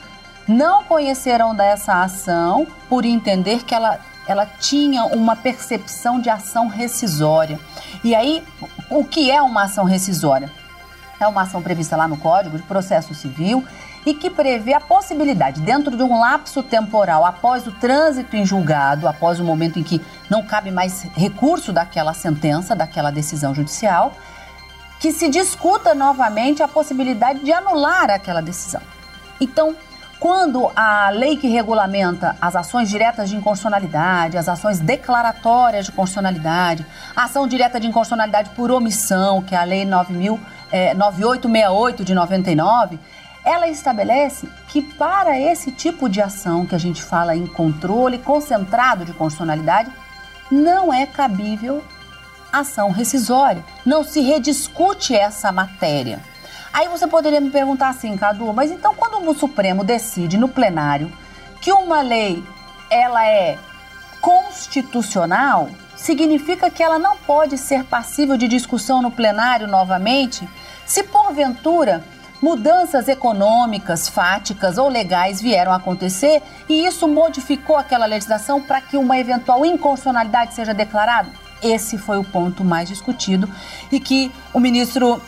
não 0.46 0.84
conheceram 0.84 1.54
dessa 1.54 2.02
ação 2.02 2.66
por 2.88 3.04
entender 3.04 3.64
que 3.64 3.74
ela, 3.74 3.98
ela 4.26 4.46
tinha 4.46 5.04
uma 5.04 5.36
percepção 5.36 6.20
de 6.20 6.28
ação 6.28 6.68
rescisória. 6.68 7.58
E 8.02 8.14
aí, 8.14 8.44
o 8.90 9.04
que 9.04 9.30
é 9.30 9.40
uma 9.40 9.64
ação 9.64 9.84
rescisória? 9.84 10.50
É 11.20 11.26
uma 11.26 11.42
ação 11.42 11.62
prevista 11.62 11.96
lá 11.96 12.08
no 12.08 12.16
Código 12.16 12.56
de 12.56 12.64
Processo 12.64 13.14
Civil 13.14 13.64
e 14.04 14.14
que 14.14 14.28
prevê 14.28 14.74
a 14.74 14.80
possibilidade, 14.80 15.60
dentro 15.60 15.96
de 15.96 16.02
um 16.02 16.18
lapso 16.18 16.62
temporal, 16.62 17.24
após 17.24 17.66
o 17.66 17.72
trânsito 17.72 18.36
em 18.36 18.44
julgado, 18.44 19.06
após 19.06 19.38
o 19.38 19.44
momento 19.44 19.78
em 19.78 19.82
que 19.82 20.00
não 20.28 20.42
cabe 20.42 20.70
mais 20.70 21.02
recurso 21.14 21.72
daquela 21.72 22.12
sentença, 22.12 22.74
daquela 22.74 23.10
decisão 23.10 23.54
judicial, 23.54 24.12
que 24.98 25.12
se 25.12 25.28
discuta 25.28 25.94
novamente 25.94 26.62
a 26.62 26.68
possibilidade 26.68 27.40
de 27.40 27.52
anular 27.52 28.10
aquela 28.10 28.40
decisão. 28.40 28.80
Então, 29.40 29.76
quando 30.22 30.70
a 30.76 31.10
lei 31.10 31.36
que 31.36 31.48
regulamenta 31.48 32.36
as 32.40 32.54
ações 32.54 32.88
diretas 32.88 33.28
de 33.28 33.34
inconstitucionalidade, 33.34 34.38
as 34.38 34.48
ações 34.48 34.78
declaratórias 34.78 35.86
de 35.86 35.90
constitucionalidade, 35.90 36.86
ação 37.16 37.48
direta 37.48 37.80
de 37.80 37.88
inconstitucionalidade 37.88 38.50
por 38.50 38.70
omissão, 38.70 39.42
que 39.42 39.56
é 39.56 39.58
a 39.58 39.64
Lei 39.64 39.84
9.000, 39.84 40.38
é, 40.70 40.94
9868 40.94 42.04
de 42.04 42.14
99, 42.14 43.00
ela 43.44 43.68
estabelece 43.68 44.48
que 44.68 44.80
para 44.80 45.38
esse 45.38 45.72
tipo 45.72 46.08
de 46.08 46.20
ação 46.20 46.64
que 46.64 46.74
a 46.74 46.78
gente 46.78 47.02
fala 47.02 47.34
em 47.34 47.46
controle 47.46 48.18
concentrado 48.18 49.04
de 49.04 49.12
constitucionalidade, 49.12 49.90
não 50.50 50.92
é 50.92 51.06
cabível 51.06 51.82
ação 52.52 52.90
rescisória. 52.90 53.64
Não 53.84 54.04
se 54.04 54.20
rediscute 54.20 55.14
essa 55.14 55.50
matéria. 55.50 56.20
Aí 56.72 56.88
você 56.88 57.06
poderia 57.06 57.40
me 57.40 57.50
perguntar 57.50 57.88
assim, 57.88 58.16
Cadu, 58.16 58.52
mas 58.52 58.70
então 58.70 58.94
quando 58.94 59.28
o 59.28 59.34
Supremo 59.34 59.82
decide 59.82 60.38
no 60.38 60.48
plenário 60.48 61.12
que 61.60 61.72
uma 61.72 62.00
lei 62.00 62.42
ela 62.90 63.26
é 63.26 63.58
constitucional, 64.20 65.68
significa 65.96 66.70
que 66.70 66.82
ela 66.82 66.98
não 66.98 67.16
pode 67.16 67.58
ser 67.58 67.84
passível 67.84 68.36
de 68.36 68.48
discussão 68.48 69.02
no 69.02 69.10
plenário 69.10 69.66
novamente, 69.66 70.48
se 70.86 71.02
porventura 71.02 72.04
mudanças 72.42 73.06
econômicas, 73.06 74.08
fáticas 74.08 74.76
ou 74.76 74.88
legais 74.88 75.40
vieram 75.40 75.72
a 75.72 75.76
acontecer 75.76 76.42
e 76.68 76.84
isso 76.84 77.06
modificou 77.06 77.76
aquela 77.76 78.04
legislação 78.04 78.60
para 78.60 78.80
que 78.80 78.96
uma 78.96 79.16
eventual 79.16 79.64
inconstitucionalidade 79.64 80.52
seja 80.52 80.74
declarada? 80.74 81.28
Esse 81.62 81.96
foi 81.96 82.18
o 82.18 82.24
ponto 82.24 82.64
mais 82.64 82.88
discutido 82.88 83.48
e 83.92 84.00
que 84.00 84.32
o 84.52 84.58
ministro 84.58 85.22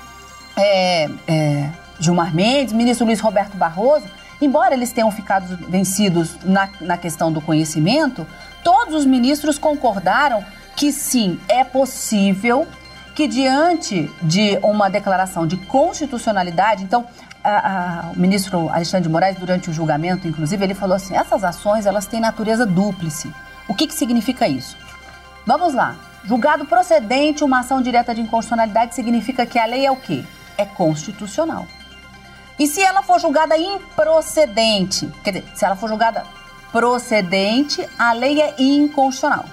é, 0.56 1.08
é, 1.28 1.70
Gilmar 2.00 2.34
Mendes, 2.34 2.72
ministro 2.72 3.06
Luiz 3.06 3.20
Roberto 3.20 3.56
Barroso, 3.56 4.06
embora 4.42 4.74
eles 4.74 4.90
tenham 4.90 5.10
ficado 5.12 5.56
vencidos 5.68 6.36
na, 6.42 6.68
na 6.80 6.98
questão 6.98 7.32
do 7.32 7.40
conhecimento, 7.40 8.26
todos 8.64 8.92
os 8.92 9.06
ministros 9.06 9.56
concordaram 9.56 10.44
que 10.74 10.90
sim, 10.90 11.38
é 11.48 11.62
possível 11.62 12.66
que 13.14 13.28
diante 13.28 14.10
de 14.20 14.58
uma 14.62 14.90
declaração 14.90 15.46
de 15.46 15.56
constitucionalidade, 15.56 16.82
então 16.82 17.06
a, 17.42 18.08
a, 18.08 18.10
o 18.10 18.18
ministro 18.18 18.68
Alexandre 18.68 19.06
de 19.06 19.12
Moraes, 19.12 19.36
durante 19.36 19.70
o 19.70 19.72
julgamento, 19.72 20.26
inclusive, 20.26 20.64
ele 20.64 20.74
falou 20.74 20.96
assim: 20.96 21.14
essas 21.14 21.44
ações 21.44 21.86
elas 21.86 22.06
têm 22.06 22.20
natureza 22.20 22.66
dúplice. 22.66 23.32
O 23.68 23.74
que, 23.74 23.86
que 23.86 23.94
significa 23.94 24.48
isso? 24.48 24.76
Vamos 25.46 25.74
lá. 25.74 25.94
Julgado 26.24 26.64
procedente 26.64 27.44
uma 27.44 27.60
ação 27.60 27.82
direta 27.82 28.14
de 28.14 28.22
inconstitucionalidade 28.22 28.94
significa 28.94 29.44
que 29.44 29.58
a 29.58 29.66
lei 29.66 29.84
é 29.84 29.90
o 29.90 29.96
quê? 29.96 30.24
É 30.56 30.64
constitucional. 30.64 31.66
E 32.58 32.66
se 32.66 32.80
ela 32.80 33.02
for 33.02 33.20
julgada 33.20 33.56
improcedente, 33.58 35.12
quer 35.22 35.32
dizer, 35.32 35.44
se 35.54 35.64
ela 35.64 35.76
for 35.76 35.88
julgada 35.88 36.24
procedente, 36.72 37.86
a 37.98 38.12
lei 38.12 38.40
é 38.40 38.54
inconstitucional. 38.58 39.44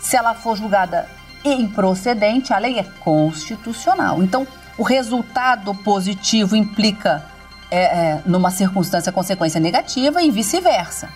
Se 0.00 0.16
ela 0.16 0.34
for 0.34 0.56
julgada 0.56 1.08
improcedente, 1.52 2.52
a 2.52 2.58
lei 2.58 2.78
é 2.78 2.84
constitucional. 3.00 4.22
Então, 4.22 4.46
o 4.78 4.82
resultado 4.82 5.74
positivo 5.74 6.56
implica 6.56 7.24
é, 7.70 7.80
é, 7.80 8.22
numa 8.26 8.50
circunstância 8.50 9.10
consequência 9.12 9.60
negativa 9.60 10.22
e 10.22 10.30
vice-versa. 10.30 11.08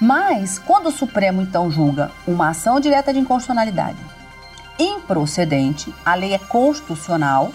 Mas, 0.00 0.58
quando 0.58 0.86
o 0.86 0.92
Supremo 0.92 1.42
então 1.42 1.70
julga 1.70 2.10
uma 2.26 2.50
ação 2.50 2.78
direta 2.78 3.12
de 3.12 3.18
inconstitucionalidade 3.18 3.98
improcedente, 4.78 5.92
a 6.04 6.14
lei 6.14 6.34
é 6.34 6.38
constitucional, 6.38 7.52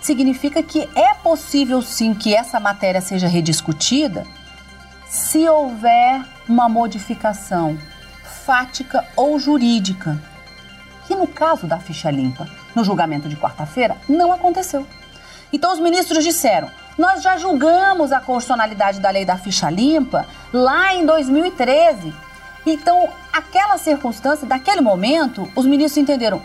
significa 0.00 0.62
que 0.62 0.88
é 0.94 1.14
possível 1.14 1.80
sim 1.80 2.14
que 2.14 2.34
essa 2.34 2.60
matéria 2.60 3.00
seja 3.00 3.26
rediscutida 3.26 4.26
se 5.08 5.48
houver 5.48 6.22
uma 6.48 6.68
modificação 6.68 7.78
fática 8.44 9.04
ou 9.16 9.38
jurídica 9.38 10.20
que 11.10 11.16
no 11.16 11.26
caso 11.26 11.66
da 11.66 11.78
ficha 11.78 12.08
limpa, 12.08 12.46
no 12.72 12.84
julgamento 12.84 13.28
de 13.28 13.34
quarta-feira, 13.36 13.96
não 14.08 14.32
aconteceu. 14.32 14.86
Então 15.52 15.72
os 15.72 15.80
ministros 15.80 16.22
disseram: 16.22 16.70
nós 16.96 17.20
já 17.20 17.36
julgamos 17.36 18.12
a 18.12 18.20
constitucionalidade 18.20 19.00
da 19.00 19.10
lei 19.10 19.24
da 19.24 19.36
ficha 19.36 19.68
limpa 19.68 20.24
lá 20.52 20.94
em 20.94 21.04
2013. 21.04 22.14
Então, 22.64 23.08
aquela 23.32 23.76
circunstância, 23.76 24.46
daquele 24.46 24.80
momento, 24.80 25.50
os 25.56 25.66
ministros 25.66 26.00
entenderam. 26.00 26.40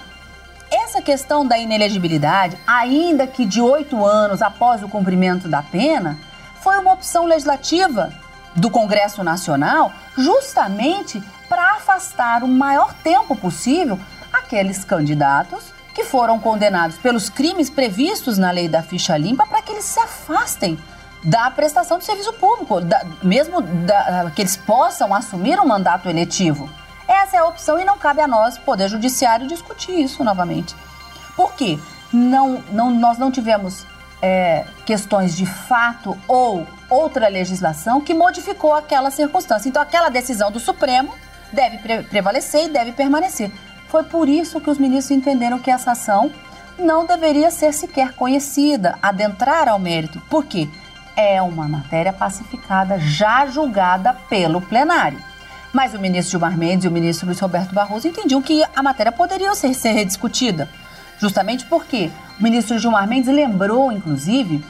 Essa 0.71 0.99
questão 0.99 1.45
da 1.45 1.59
inelegibilidade, 1.59 2.57
ainda 2.65 3.27
que 3.27 3.45
de 3.45 3.61
oito 3.61 4.03
anos 4.03 4.41
após 4.41 4.81
o 4.81 4.89
cumprimento 4.89 5.47
da 5.47 5.61
pena, 5.61 6.17
foi 6.61 6.79
uma 6.79 6.93
opção 6.93 7.27
legislativa 7.27 8.11
do 8.55 8.71
Congresso 8.71 9.23
Nacional 9.23 9.91
justamente 10.17 11.21
para 11.47 11.73
afastar 11.73 12.43
o 12.43 12.47
maior 12.47 12.93
tempo 13.03 13.35
possível 13.35 13.99
aqueles 14.37 14.83
candidatos 14.83 15.73
que 15.93 16.03
foram 16.03 16.39
condenados 16.39 16.97
pelos 16.97 17.29
crimes 17.29 17.69
previstos 17.69 18.37
na 18.37 18.51
lei 18.51 18.67
da 18.67 18.83
ficha 18.83 19.15
limpa 19.17 19.45
para 19.47 19.61
que 19.61 19.71
eles 19.71 19.85
se 19.85 19.99
afastem 19.99 20.77
da 21.23 21.49
prestação 21.49 21.97
de 21.97 22.05
serviço 22.05 22.33
público, 22.33 22.81
da, 22.81 23.03
mesmo 23.23 23.61
da, 23.61 24.31
que 24.35 24.41
eles 24.41 24.55
possam 24.55 25.13
assumir 25.13 25.59
um 25.59 25.65
mandato 25.65 26.07
eletivo. 26.07 26.69
Essa 27.07 27.37
é 27.37 27.39
a 27.39 27.45
opção 27.45 27.79
e 27.79 27.85
não 27.85 27.97
cabe 27.97 28.21
a 28.21 28.27
nós, 28.27 28.57
Poder 28.57 28.89
Judiciário, 28.89 29.47
discutir 29.47 29.99
isso 29.99 30.23
novamente. 30.23 30.75
Por 31.35 31.53
quê? 31.53 31.79
Não, 32.11 32.63
não, 32.71 32.91
nós 32.91 33.17
não 33.17 33.31
tivemos 33.31 33.85
é, 34.21 34.65
questões 34.85 35.35
de 35.35 35.45
fato 35.45 36.17
ou 36.27 36.67
outra 36.89 37.27
legislação 37.27 38.01
que 38.01 38.13
modificou 38.13 38.73
aquela 38.73 39.11
circunstância. 39.11 39.67
Então, 39.67 39.81
aquela 39.81 40.09
decisão 40.09 40.51
do 40.51 40.59
Supremo 40.59 41.13
deve 41.51 41.77
pre 41.79 42.03
prevalecer 42.03 42.65
e 42.65 42.69
deve 42.69 42.91
permanecer. 42.91 43.51
Foi 43.95 44.03
por 44.03 44.27
isso 44.27 44.59
que 44.59 44.69
os 44.69 44.77
ministros 44.77 45.17
entenderam 45.17 45.57
que 45.57 45.71
essa 45.71 45.93
ação 45.93 46.29
não 46.77 47.05
deveria 47.05 47.49
ser 47.49 47.73
sequer 47.73 48.11
conhecida, 48.11 48.99
adentrar 49.01 49.69
ao 49.69 49.79
mérito. 49.79 50.21
Por 50.29 50.43
quê? 50.43 50.67
É 51.15 51.41
uma 51.41 51.65
matéria 51.65 52.11
pacificada, 52.11 52.99
já 52.99 53.45
julgada 53.45 54.11
pelo 54.29 54.59
plenário. 54.59 55.17
Mas 55.71 55.93
o 55.93 55.99
ministro 55.99 56.31
Gilmar 56.31 56.57
Mendes 56.57 56.83
e 56.83 56.89
o 56.89 56.91
ministro 56.91 57.25
Luiz 57.25 57.39
Roberto 57.39 57.73
Barroso 57.73 58.05
entendiam 58.05 58.41
que 58.41 58.65
a 58.75 58.83
matéria 58.83 59.13
poderia 59.13 59.55
ser, 59.55 59.73
ser 59.73 59.93
rediscutida. 59.93 60.67
Justamente 61.17 61.63
porque 61.63 62.11
o 62.37 62.43
ministro 62.43 62.77
Gilmar 62.77 63.07
Mendes 63.07 63.33
lembrou, 63.33 63.93
inclusive, 63.93 64.61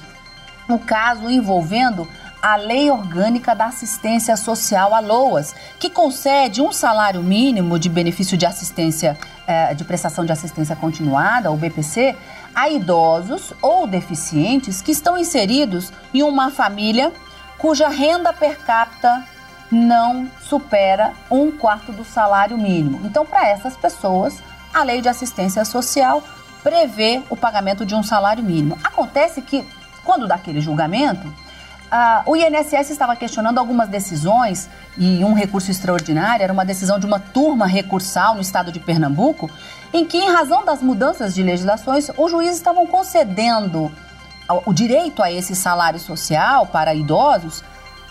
o 0.69 0.77
caso 0.77 1.31
envolvendo 1.31 2.07
a 2.45 2.57
Lei 2.57 2.91
Orgânica 2.91 3.55
da 3.55 3.65
Assistência 3.65 4.37
Social, 4.37 4.93
a 4.93 4.99
LOAS, 4.99 5.55
que 5.79 5.89
concede 5.89 6.61
um 6.61 6.71
salário 6.71 7.23
mínimo 7.23 7.79
de 7.79 7.89
benefício 7.89 8.37
de 8.37 8.45
assistência, 8.45 9.17
eh, 9.47 9.73
de 9.73 9.83
prestação 9.83 10.23
de 10.23 10.31
assistência 10.31 10.75
continuada, 10.75 11.49
o 11.49 11.57
BPC, 11.57 12.15
a 12.53 12.69
idosos 12.69 13.51
ou 13.63 13.87
deficientes 13.87 14.79
que 14.79 14.91
estão 14.91 15.17
inseridos 15.17 15.91
em 16.13 16.21
uma 16.21 16.51
família 16.51 17.11
cuja 17.57 17.89
renda 17.89 18.31
per 18.31 18.59
capita 18.59 19.23
não 19.71 20.29
supera 20.39 21.13
um 21.31 21.49
quarto 21.49 21.91
do 21.91 22.05
salário 22.05 22.59
mínimo. 22.59 23.01
Então, 23.05 23.25
para 23.25 23.49
essas 23.49 23.75
pessoas, 23.75 24.37
a 24.71 24.83
lei 24.83 25.01
de 25.01 25.09
assistência 25.09 25.65
social 25.65 26.21
prevê 26.61 27.23
o 27.27 27.35
pagamento 27.35 27.83
de 27.83 27.95
um 27.95 28.03
salário 28.03 28.43
mínimo. 28.43 28.77
Acontece 28.83 29.41
que, 29.41 29.67
quando 30.03 30.27
daquele 30.27 30.61
julgamento, 30.61 31.33
ah, 31.91 32.23
o 32.25 32.35
INSS 32.35 32.89
estava 32.89 33.15
questionando 33.15 33.57
algumas 33.57 33.87
decisões 33.87 34.69
e 34.97 35.23
um 35.23 35.33
recurso 35.33 35.69
extraordinário 35.69 36.43
era 36.43 36.51
uma 36.51 36.65
decisão 36.65 36.99
de 36.99 37.05
uma 37.05 37.19
turma 37.19 37.67
recursal 37.67 38.35
no 38.35 38.41
estado 38.41 38.71
de 38.71 38.79
Pernambuco, 38.79 39.49
em 39.93 40.05
que, 40.05 40.17
em 40.17 40.31
razão 40.31 40.65
das 40.65 40.81
mudanças 40.81 41.33
de 41.33 41.43
legislações, 41.43 42.09
os 42.17 42.31
juízes 42.31 42.57
estavam 42.57 42.85
concedendo 42.87 43.91
o 44.65 44.73
direito 44.73 45.23
a 45.23 45.31
esse 45.31 45.55
salário 45.55 45.99
social 45.99 46.67
para 46.67 46.93
idosos 46.93 47.63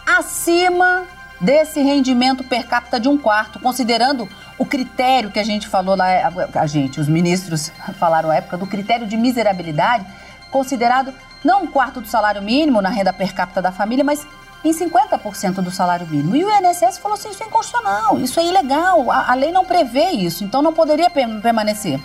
acima 0.07 1.05
desse 1.41 1.83
rendimento 1.83 2.45
per 2.45 2.67
capita 2.67 2.99
de 2.99 3.09
um 3.09 3.19
quarto, 3.19 3.59
considerando 3.59 4.29
o 4.57 4.65
critério 4.65 5.31
que 5.31 5.39
a 5.39 5.45
gente 5.45 5.69
falou 5.69 5.97
lá, 5.97 6.07
a 6.55 6.67
gente, 6.67 7.01
os 7.01 7.09
ministros 7.09 7.73
falaram 7.99 8.31
à 8.31 8.37
época, 8.37 8.57
do 8.57 8.67
critério 8.67 9.07
de 9.07 9.17
miserabilidade, 9.17 10.07
considerado 10.51 11.13
não 11.45 11.65
um 11.65 11.67
quarto 11.67 12.01
do 12.01 12.09
salário 12.09 12.43
mínimo 12.43 12.81
na 12.81 12.89
renda 12.89 13.13
per 13.13 13.35
capita 13.35 13.61
da 13.61 13.71
família, 13.71 14.03
mas 14.03 14.27
em 14.65 14.73
50% 14.73 15.57
do 15.57 15.71
salário 15.71 16.07
mínimo. 16.07 16.35
E 16.35 16.45
o 16.45 16.51
INSS 16.51 16.99
falou 16.99 17.17
assim: 17.17 17.31
isso 17.31 17.43
é 17.43 17.47
inconstitucional, 17.47 18.19
isso 18.19 18.41
é 18.41 18.45
ilegal, 18.45 19.11
a, 19.11 19.31
a 19.31 19.35
lei 19.35 19.53
não 19.53 19.65
prevê 19.65 20.11
isso, 20.11 20.43
então 20.43 20.63
não 20.63 20.73
poderia 20.73 21.11
permanecer. 21.11 22.01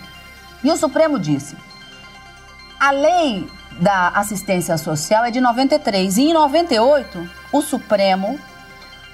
E 0.63 0.69
o 0.69 0.75
Supremo 0.75 1.17
disse: 1.17 1.55
a 2.79 2.91
lei 2.91 3.49
da 3.79 4.09
assistência 4.09 4.77
social 4.77 5.23
é 5.23 5.31
de 5.31 5.39
93 5.39 6.17
e 6.17 6.23
em 6.23 6.33
98 6.33 7.29
o 7.53 7.61
Supremo 7.61 8.37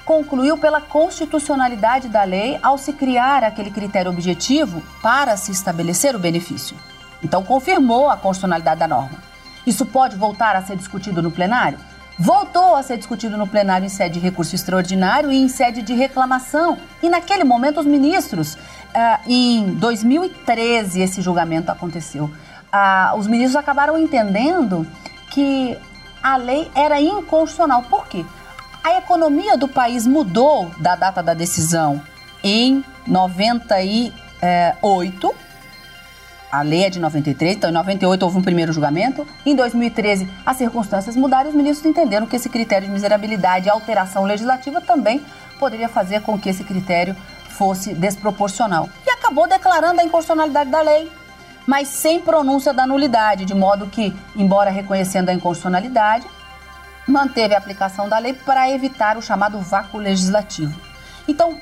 concluiu 0.04 0.58
pela 0.58 0.82
constitucionalidade 0.82 2.08
da 2.08 2.24
lei 2.24 2.60
ao 2.62 2.78
se 2.78 2.94
criar 2.94 3.44
aquele 3.44 3.72
critério 3.72 4.12
objetivo 4.12 4.82
para 5.02 5.36
se 5.36 5.52
estabelecer 5.52 6.16
o 6.16 6.20
benefício. 6.20 6.78
Então 7.24 7.44
confirmou 7.44 8.10
a 8.10 8.18
constitucionalidade 8.18 8.80
da 8.80 8.88
norma. 8.88 9.35
Isso 9.66 9.86
pode 9.86 10.16
voltar 10.16 10.56
a 10.56 10.62
ser 10.62 10.76
discutido 10.76 11.22
no 11.22 11.32
plenário? 11.32 11.78
Voltou 12.18 12.76
a 12.76 12.84
ser 12.84 12.98
discutido 12.98 13.38
no 13.38 13.46
plenário 13.46 13.86
em 13.86 13.90
sede 13.90 14.16
de 14.16 14.20
recurso 14.20 14.56
extraordinário 14.56 15.32
e 15.32 15.38
em 15.38 15.50
sede 15.50 15.82
de 15.82 15.94
reclamação. 15.94 16.78
E 17.04 17.10
naquele 17.10 17.44
momento, 17.44 17.82
os 17.82 17.86
ministros, 17.86 18.58
ah, 18.94 19.20
em 19.28 19.74
2013, 19.74 21.02
esse 21.02 21.22
julgamento 21.22 21.72
aconteceu. 21.72 22.32
Ah, 22.72 23.14
os 23.18 23.28
ministros 23.28 23.58
acabaram 23.58 23.98
entendendo 23.98 24.88
que 25.32 25.78
a 26.24 26.38
lei 26.38 26.72
era 26.74 27.02
inconstitucional. 27.02 27.84
Por 27.84 28.08
quê? 28.08 28.26
A 28.82 28.98
economia 28.98 29.58
do 29.58 29.68
país 29.68 30.08
mudou 30.08 30.72
da 30.78 30.96
data 30.96 31.22
da 31.22 31.34
decisão 31.34 32.02
em 32.42 32.84
98 33.06 35.36
a 36.56 36.62
lei 36.62 36.86
é 36.86 36.90
de 36.90 37.00
93, 37.00 37.58
então 37.58 37.70
em 37.70 37.74
98 37.74 38.24
houve 38.24 38.38
um 38.38 38.42
primeiro 38.42 38.72
julgamento. 38.72 39.28
Em 39.46 39.54
2013, 39.54 40.30
as 40.46 40.56
circunstâncias 40.56 41.16
mudaram 41.16 41.48
e 41.48 41.50
os 41.50 41.56
ministros 41.56 41.86
entenderam 41.86 42.26
que 42.26 42.36
esse 42.38 42.48
critério 42.48 42.88
de 42.88 42.94
miserabilidade 42.94 43.68
e 43.68 43.70
alteração 43.70 44.24
legislativa 44.24 44.80
também 44.80 45.22
poderia 45.60 45.90
fazer 45.90 46.22
com 46.22 46.40
que 46.40 46.48
esse 46.48 46.64
critério 46.64 47.14
fosse 47.50 47.94
desproporcional. 47.94 48.90
E 49.06 49.10
acabou 49.10 49.48
declarando 49.48 50.00
a 50.00 50.04
inconstitucionalidade 50.04 50.70
da 50.70 50.82
lei, 50.82 51.12
mas 51.68 51.90
sem 51.90 52.22
pronúncia 52.22 52.74
da 52.74 52.88
nulidade, 52.88 53.44
de 53.44 53.54
modo 53.54 53.88
que, 53.88 54.16
embora 54.34 54.70
reconhecendo 54.70 55.30
a 55.30 55.34
inconstitucionalidade, 55.34 56.26
manteve 57.06 57.54
a 57.54 57.58
aplicação 57.58 58.08
da 58.08 58.18
lei 58.18 58.34
para 58.34 58.70
evitar 58.72 59.18
o 59.18 59.22
chamado 59.22 59.60
vácuo 59.60 59.98
legislativo. 59.98 60.80
Então, 61.28 61.60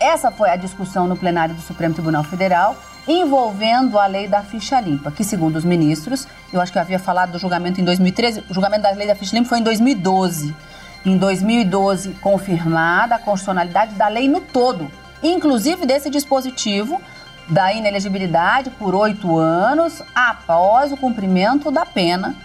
essa 0.00 0.32
foi 0.32 0.50
a 0.50 0.56
discussão 0.56 1.06
no 1.06 1.16
plenário 1.16 1.54
do 1.54 1.60
Supremo 1.60 1.94
Tribunal 1.94 2.24
Federal 2.24 2.76
envolvendo 3.06 3.98
a 3.98 4.06
lei 4.06 4.28
da 4.28 4.42
ficha 4.42 4.80
limpa, 4.80 5.10
que 5.10 5.24
segundo 5.24 5.56
os 5.56 5.64
ministros, 5.64 6.26
eu 6.52 6.60
acho 6.60 6.70
que 6.70 6.78
eu 6.78 6.82
havia 6.82 6.98
falado 6.98 7.32
do 7.32 7.38
julgamento 7.38 7.80
em 7.80 7.84
2013, 7.84 8.44
o 8.48 8.54
julgamento 8.54 8.82
da 8.82 8.90
lei 8.90 9.06
da 9.06 9.14
ficha 9.14 9.34
limpa 9.34 9.48
foi 9.48 9.58
em 9.58 9.62
2012. 9.62 10.54
Em 11.04 11.16
2012, 11.16 12.10
confirmada 12.20 13.16
a 13.16 13.18
constitucionalidade 13.18 13.94
da 13.94 14.06
lei 14.06 14.28
no 14.28 14.40
todo, 14.40 14.88
inclusive 15.22 15.84
desse 15.84 16.08
dispositivo 16.08 17.00
da 17.48 17.72
inelegibilidade 17.72 18.70
por 18.70 18.94
oito 18.94 19.36
anos 19.36 20.00
após 20.14 20.92
o 20.92 20.96
cumprimento 20.96 21.72
da 21.72 21.84
pena 21.84 22.36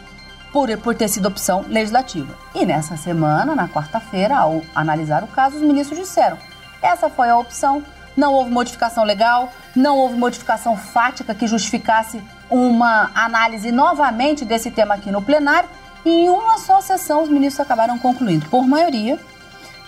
por, 0.51 0.75
por 0.79 0.95
ter 0.95 1.07
sido 1.07 1.27
opção 1.27 1.65
legislativa. 1.67 2.35
E 2.55 2.65
nessa 2.65 2.97
semana, 2.97 3.53
na 3.53 3.69
quarta-feira, 3.69 4.35
ao 4.35 4.63
analisar 4.73 5.23
o 5.23 5.27
caso, 5.27 5.57
os 5.57 5.61
ministros 5.61 5.99
disseram: 5.99 6.37
essa 6.81 7.09
foi 7.09 7.29
a 7.29 7.37
opção 7.37 7.83
não 8.17 8.33
houve 8.33 8.49
modificação 8.49 9.03
legal, 9.03 9.53
não 9.77 9.97
houve 9.97 10.15
modificação 10.15 10.75
fática 10.75 11.35
que 11.35 11.47
justificasse 11.47 12.21
uma 12.49 13.11
análise 13.13 13.71
novamente 13.71 14.43
desse 14.43 14.71
tema 14.71 14.95
aqui 14.95 15.11
no 15.11 15.21
plenário. 15.21 15.69
E 16.05 16.09
em 16.09 16.29
uma 16.29 16.57
só 16.57 16.81
sessão, 16.81 17.21
os 17.21 17.29
ministros 17.29 17.59
acabaram 17.59 17.97
concluindo, 17.97 18.47
por 18.49 18.65
maioria, 18.65 19.19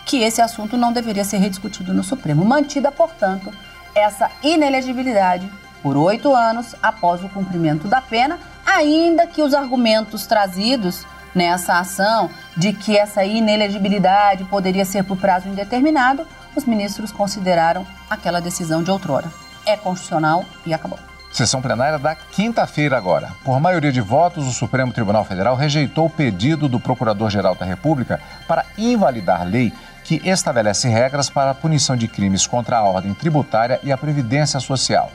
que 0.05 0.17
esse 0.21 0.41
assunto 0.41 0.77
não 0.77 0.91
deveria 0.91 1.23
ser 1.23 1.37
rediscutido 1.37 1.93
no 1.93 2.03
Supremo. 2.03 2.45
Mantida, 2.45 2.91
portanto, 2.91 3.51
essa 3.95 4.29
inelegibilidade 4.43 5.49
por 5.81 5.95
oito 5.95 6.35
anos 6.35 6.75
após 6.83 7.23
o 7.23 7.29
cumprimento 7.29 7.87
da 7.87 8.01
pena, 8.01 8.39
ainda 8.65 9.25
que 9.25 9.41
os 9.41 9.53
argumentos 9.53 10.27
trazidos 10.27 11.05
nessa 11.33 11.79
ação 11.79 12.29
de 12.57 12.73
que 12.73 12.97
essa 12.97 13.23
inelegibilidade 13.23 14.43
poderia 14.45 14.83
ser 14.83 15.03
por 15.03 15.17
prazo 15.17 15.47
indeterminado 15.47 16.27
os 16.55 16.65
ministros 16.65 17.11
consideraram 17.11 17.85
aquela 18.09 18.41
decisão 18.41 18.83
de 18.83 18.91
outrora. 18.91 19.31
É 19.69 19.77
constitucional 19.77 20.43
e 20.65 20.73
acabou. 20.73 20.97
Sessão 21.31 21.61
plenária 21.61 21.99
da 21.99 22.15
quinta-feira 22.15 22.97
agora. 22.97 23.33
Por 23.45 23.59
maioria 23.59 23.91
de 23.91 24.01
votos, 24.01 24.47
o 24.47 24.51
Supremo 24.51 24.91
Tribunal 24.91 25.23
Federal 25.23 25.55
rejeitou 25.55 26.07
o 26.07 26.09
pedido 26.09 26.67
do 26.67 26.79
Procurador-Geral 26.79 27.53
da 27.53 27.67
República 27.67 28.19
para 28.47 28.65
invalidar 28.75 29.45
lei 29.45 29.71
que 30.03 30.27
estabelece 30.27 30.89
regras 30.89 31.29
para 31.29 31.51
a 31.51 31.53
punição 31.53 31.95
de 31.95 32.07
crimes 32.07 32.47
contra 32.47 32.77
a 32.77 32.83
ordem 32.83 33.13
tributária 33.13 33.79
e 33.83 33.91
a 33.91 33.97
previdência 33.97 34.59
social. 34.59 35.11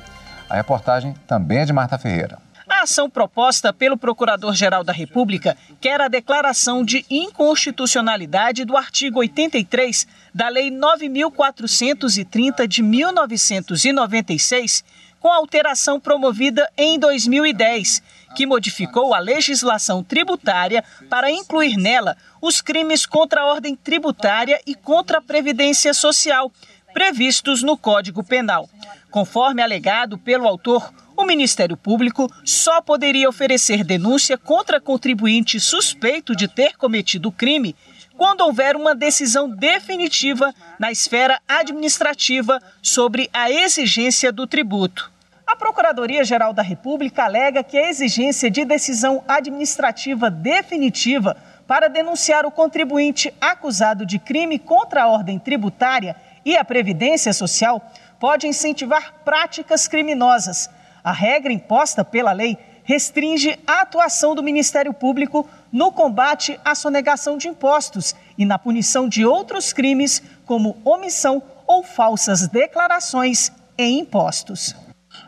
A 0.49 0.55
reportagem 0.55 1.17
também 1.27 1.59
é 1.59 1.65
de 1.65 1.73
Marta 1.73 1.99
Ferreira. 1.99 2.39
A 2.69 2.83
ação 2.83 3.11
proposta 3.11 3.73
pelo 3.73 3.97
Procurador-Geral 3.97 4.85
da 4.85 4.93
República 4.93 5.57
quer 5.81 6.01
a 6.01 6.09
declaração 6.09 6.85
de 6.85 7.05
inconstitucionalidade 7.11 8.65
do 8.65 8.77
artigo 8.77 9.19
83 9.19 10.07
da 10.35 10.49
Lei 10.49 10.71
9430 10.71 12.67
de 12.67 12.83
1996, 12.83 14.83
com 15.21 15.31
alteração 15.33 16.01
promovida 16.01 16.69
em 16.77 16.99
2010, 16.99 18.03
que 18.35 18.45
modificou 18.45 19.15
a 19.15 19.21
legislação 19.21 20.03
tributária 20.03 20.83
para 21.09 21.31
incluir 21.31 21.77
nela 21.77 22.17
os 22.43 22.61
crimes 22.61 23.07
contra 23.07 23.43
a 23.43 23.47
ordem 23.47 23.77
tributária 23.77 24.61
e 24.67 24.75
contra 24.75 25.19
a 25.19 25.23
previdência 25.23 25.95
social, 25.95 26.51
previstos 26.93 27.63
no 27.63 27.79
Código 27.79 28.25
Penal. 28.25 28.69
Conforme 29.11 29.63
alegado 29.63 30.19
pelo 30.19 30.49
autor, 30.49 30.93
o 31.17 31.25
Ministério 31.25 31.77
Público 31.77 32.29
só 32.45 32.81
poderia 32.81 33.29
oferecer 33.29 33.85
denúncia 33.85 34.37
contra 34.37 34.81
contribuinte 34.81 35.61
suspeito 35.61 36.35
de 36.35 36.49
ter 36.49 36.77
cometido 36.77 37.29
o 37.29 37.33
crime 37.33 37.77
quando 38.17 38.43
houver 38.43 38.77
uma 38.77 38.95
decisão 38.95 39.49
definitiva 39.49 40.55
na 40.79 40.91
esfera 40.91 41.41
administrativa 41.49 42.61
sobre 42.83 43.29
a 43.33 43.51
exigência 43.51 44.31
do 44.31 44.47
tributo. 44.47 45.11
A 45.47 45.57
Procuradoria-Geral 45.57 46.53
da 46.53 46.63
República 46.63 47.25
alega 47.25 47.63
que 47.63 47.77
a 47.77 47.91
exigência 47.91 48.51
de 48.51 48.65
decisão 48.65 49.23
administrativa 49.29 50.31
definitiva 50.31 51.37
para 51.67 51.89
denunciar 51.89 52.47
o 52.47 52.51
contribuinte 52.51 53.33
acusado 53.41 54.07
de 54.07 54.19
crime 54.19 54.59
contra 54.59 55.05
a 55.05 55.09
ordem 55.09 55.39
tributária 55.39 56.17
e 56.45 56.57
a 56.57 56.65
previdência 56.65 57.33
social 57.33 57.93
pode 58.19 58.47
incentivar 58.47 59.23
práticas 59.25 59.87
criminosas 59.89 60.71
a 61.05 61.13
regra 61.13 61.53
imposta 61.53 62.03
pela 62.03 62.33
lei 62.33 62.57
restringe 62.83 63.59
a 63.67 63.83
atuação 63.83 64.35
do 64.35 64.43
Ministério 64.43 64.95
Público 64.95 65.47
no 65.75 65.91
combate 65.91 66.59
à 66.65 66.73
sonegação 66.73 67.37
de 67.37 67.49
impostos 67.49 68.15
e 68.39 68.47
na 68.47 68.57
punição 68.57 69.09
de 69.09 69.27
outros 69.27 69.73
crimes, 69.73 70.23
como 70.47 70.81
omissão 70.85 71.43
ou 71.67 71.83
falsas 71.83 72.47
declarações 72.47 73.51
em 73.77 73.99
impostos. 73.99 74.73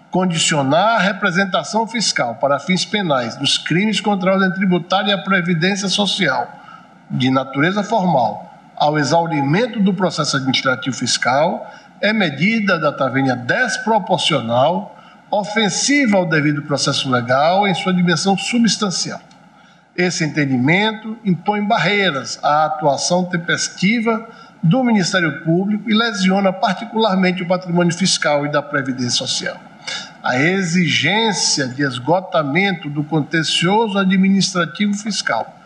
Condicionar 0.09 1.01
a 1.01 1.03
representação 1.03 1.85
fiscal 1.85 2.37
para 2.37 2.61
fins 2.61 2.85
penais 2.85 3.35
dos 3.35 3.59
crimes 3.59 4.01
contra 4.01 4.31
a 4.31 4.35
ordem 4.35 4.53
tributária 4.53 5.11
e 5.11 5.15
a 5.15 5.19
previdência 5.19 5.89
social 5.89 6.49
de 7.11 7.29
natureza 7.29 7.83
formal 7.83 8.49
ao 8.77 8.97
exaurimento 8.97 9.81
do 9.81 9.93
processo 9.93 10.37
administrativo 10.37 10.95
fiscal 10.95 11.69
é 12.01 12.13
medida 12.13 12.79
da 12.79 12.93
tavenha 12.93 13.35
desproporcional, 13.35 14.97
ofensiva 15.29 16.19
ao 16.19 16.29
devido 16.29 16.63
processo 16.63 17.11
legal 17.11 17.67
em 17.67 17.75
sua 17.75 17.93
dimensão 17.93 18.39
substancial. 18.39 19.21
Esse 19.97 20.25
entendimento 20.25 21.17
impõe 21.25 21.67
barreiras 21.67 22.39
à 22.43 22.67
atuação 22.67 23.25
tempestiva 23.25 24.29
do 24.63 24.85
Ministério 24.85 25.43
Público 25.43 25.89
e 25.89 25.95
lesiona 25.95 26.53
particularmente 26.53 27.43
o 27.43 27.47
patrimônio 27.47 27.95
fiscal 27.95 28.45
e 28.45 28.51
da 28.51 28.61
Previdência 28.61 29.11
Social. 29.11 29.57
A 30.23 30.37
exigência 30.39 31.69
de 31.69 31.83
esgotamento 31.83 32.91
do 32.91 33.05
contencioso 33.05 33.97
administrativo 33.97 34.93
fiscal 34.95 35.57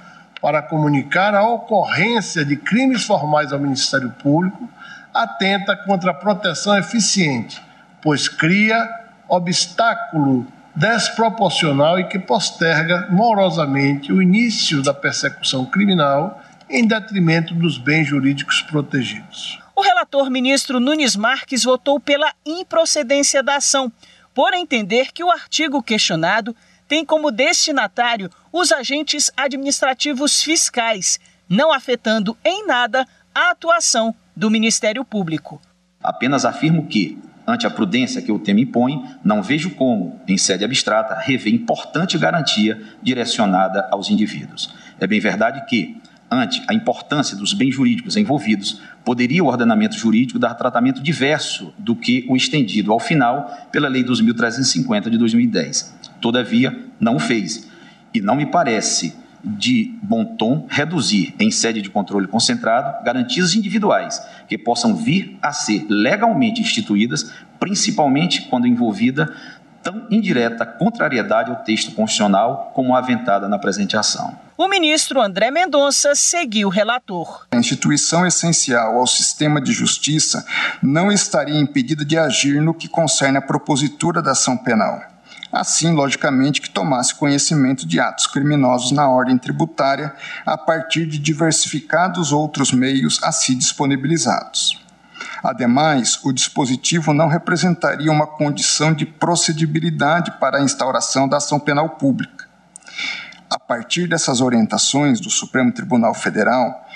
para 0.41 0.63
comunicar 0.63 1.35
a 1.35 1.43
ocorrência 1.43 2.45
de 2.45 2.57
crimes 2.57 3.05
formais 3.05 3.53
ao 3.53 3.59
Ministério 3.59 4.11
Público 4.23 4.69
atenta 5.13 5.77
contra 5.77 6.13
a 6.13 6.15
proteção 6.15 6.77
eficiente, 6.79 7.61
pois 8.01 8.29
cria 8.29 8.89
obstáculo 9.29 10.47
desproporcional 10.75 11.99
e 11.99 12.05
que 12.05 12.19
posterga 12.19 13.09
morosamente 13.11 14.13
o 14.13 14.23
início 14.23 14.83
da 14.83 14.95
persecução 14.95 15.65
criminal 15.65 16.41
em 16.69 16.87
detrimento 16.87 17.55
dos 17.55 17.79
bens 17.79 18.07
jurídicos 18.07 18.63
protegidos. 18.63 19.61
O 19.75 19.83
relator 19.83 20.31
ministro 20.31 20.79
Nunes 20.79 21.17
Marques 21.17 21.65
votou 21.65 21.99
pela 21.99 22.33
improcedência 22.45 23.43
da 23.43 23.57
ação, 23.57 23.91
por 24.35 24.55
entender 24.55 25.11
que 25.13 25.25
o 25.25 25.31
artigo 25.31 25.83
questionado 25.83 26.55
tem 26.87 27.05
como 27.05 27.31
destinatário 27.31 28.31
os 28.53 28.73
agentes 28.73 29.31
administrativos 29.37 30.43
fiscais, 30.43 31.19
não 31.49 31.73
afetando 31.73 32.37
em 32.45 32.67
nada 32.67 33.07
a 33.35 33.51
atuação 33.51 34.15
do 34.37 34.51
Ministério 34.51 35.05
Público. 35.05 35.61
Apenas 36.03 36.45
afirmo 36.45 36.87
que, 36.87 37.19
ante 37.51 37.67
a 37.67 37.71
prudência 37.71 38.23
que 38.23 38.33
o 38.33 38.39
tema 38.39 38.61
impõe, 38.61 39.05
não 39.25 39.43
vejo 39.43 39.71
como, 39.71 40.21
em 40.27 40.39
sede 40.39 40.65
abstrata, 40.65 41.19
rever 41.19 41.53
importante 41.53 42.17
garantia 42.17 42.81
direcionada 43.03 43.89
aos 43.91 44.11
indivíduos. 44.11 44.73
É 44.99 45.07
bem 45.07 45.21
verdade 45.21 45.65
que, 45.67 45.97
ante 46.31 46.63
a 46.69 46.75
importância 46.75 47.37
dos 47.37 47.53
bens 47.53 47.75
jurídicos 47.75 48.17
envolvidos, 48.17 48.81
poderia 49.05 49.43
o 49.43 49.47
ordenamento 49.47 49.97
jurídico 49.97 50.39
dar 50.39 50.55
tratamento 50.55 51.03
diverso 51.03 51.75
do 51.77 51.97
que 51.97 52.25
o 52.29 52.37
estendido 52.37 52.93
ao 52.93 53.01
final 53.01 53.69
pela 53.73 53.89
Lei 53.89 54.05
2.350 54.05 55.11
de 55.11 55.19
2010. 55.19 55.99
Todavia, 56.21 56.79
não 57.01 57.17
o 57.17 57.21
fez. 57.21 57.69
E 58.15 58.21
não 58.21 58.37
me 58.37 58.47
parece 58.47 59.15
de 59.45 59.99
bom 60.03 60.25
tom 60.25 60.67
reduzir, 60.69 61.35
em 61.39 61.51
sede 61.51 61.81
de 61.83 61.91
controle 61.91 62.27
concentrado, 62.27 63.05
garantias 63.05 63.55
individuais 63.55 64.21
que 64.49 64.59
possam 64.59 64.95
vir 64.95 65.39
a 65.41 65.53
ser 65.53 65.87
legalmente 65.89 66.61
instituídas, 66.61 67.33
principalmente 67.59 68.43
quando 68.43 68.67
envolvida 68.67 69.35
tão 69.83 70.07
indireta 70.11 70.67
contrariedade 70.67 71.51
ao 71.51 71.65
texto 71.65 71.93
constitucional 71.93 72.71
como 72.75 72.95
aventada 72.95 73.49
na 73.49 73.59
presente 73.59 73.97
ação. 73.97 74.39
O 74.57 74.69
ministro 74.69 75.23
André 75.23 75.51
Mendonça 75.51 76.15
seguiu 76.15 76.69
o 76.69 76.71
relator. 76.71 77.47
A 77.51 77.57
instituição 77.57 78.27
essencial 78.27 78.97
ao 78.97 79.07
sistema 79.07 79.59
de 79.59 79.73
justiça 79.73 80.45
não 80.83 81.11
estaria 81.11 81.59
impedida 81.59 82.05
de 82.05 82.19
agir 82.19 82.61
no 82.61 82.75
que 82.75 82.87
concerne 82.87 83.39
a 83.39 83.43
propositura 83.43 84.21
da 84.21 84.33
ação 84.33 84.59
penal 84.59 85.10
assim, 85.53 85.93
logicamente, 85.93 86.61
que 86.61 86.71
tomasse 86.71 87.15
conhecimento 87.15 87.87
de 87.87 87.99
atos 87.99 88.27
criminosos 88.27 88.93
na 88.93 89.09
ordem 89.09 89.37
tributária 89.37 90.15
a 90.47 90.57
partir 90.57 91.07
de 91.07 91.19
diversificados 91.19 92.33
outros 92.33 92.73
meios 92.73 93.21
a 93.23 93.33
si 93.33 93.55
disponibilizados. 93.55 94.81
Ademais, 95.43 96.19
o 96.23 96.33
dispositivo 96.33 97.13
não 97.13 97.29
representaria 97.29 98.13
uma 98.13 98.27
condição 98.27 98.93
de 98.93 99.07
procedibilidade 99.07 100.33
para 100.33 100.59
a 100.59 100.63
instauração 100.63 101.29
da 101.29 101.39
ação 101.39 101.59
penal 101.59 101.91
pública. 101.91 102.49
A 103.51 103.59
partir 103.59 104.07
dessas 104.07 104.41
orientações 104.41 105.19
do 105.19 105.31
Supremo 105.31 105.73
Tribunal 105.73 106.15
Federal, 106.15 106.87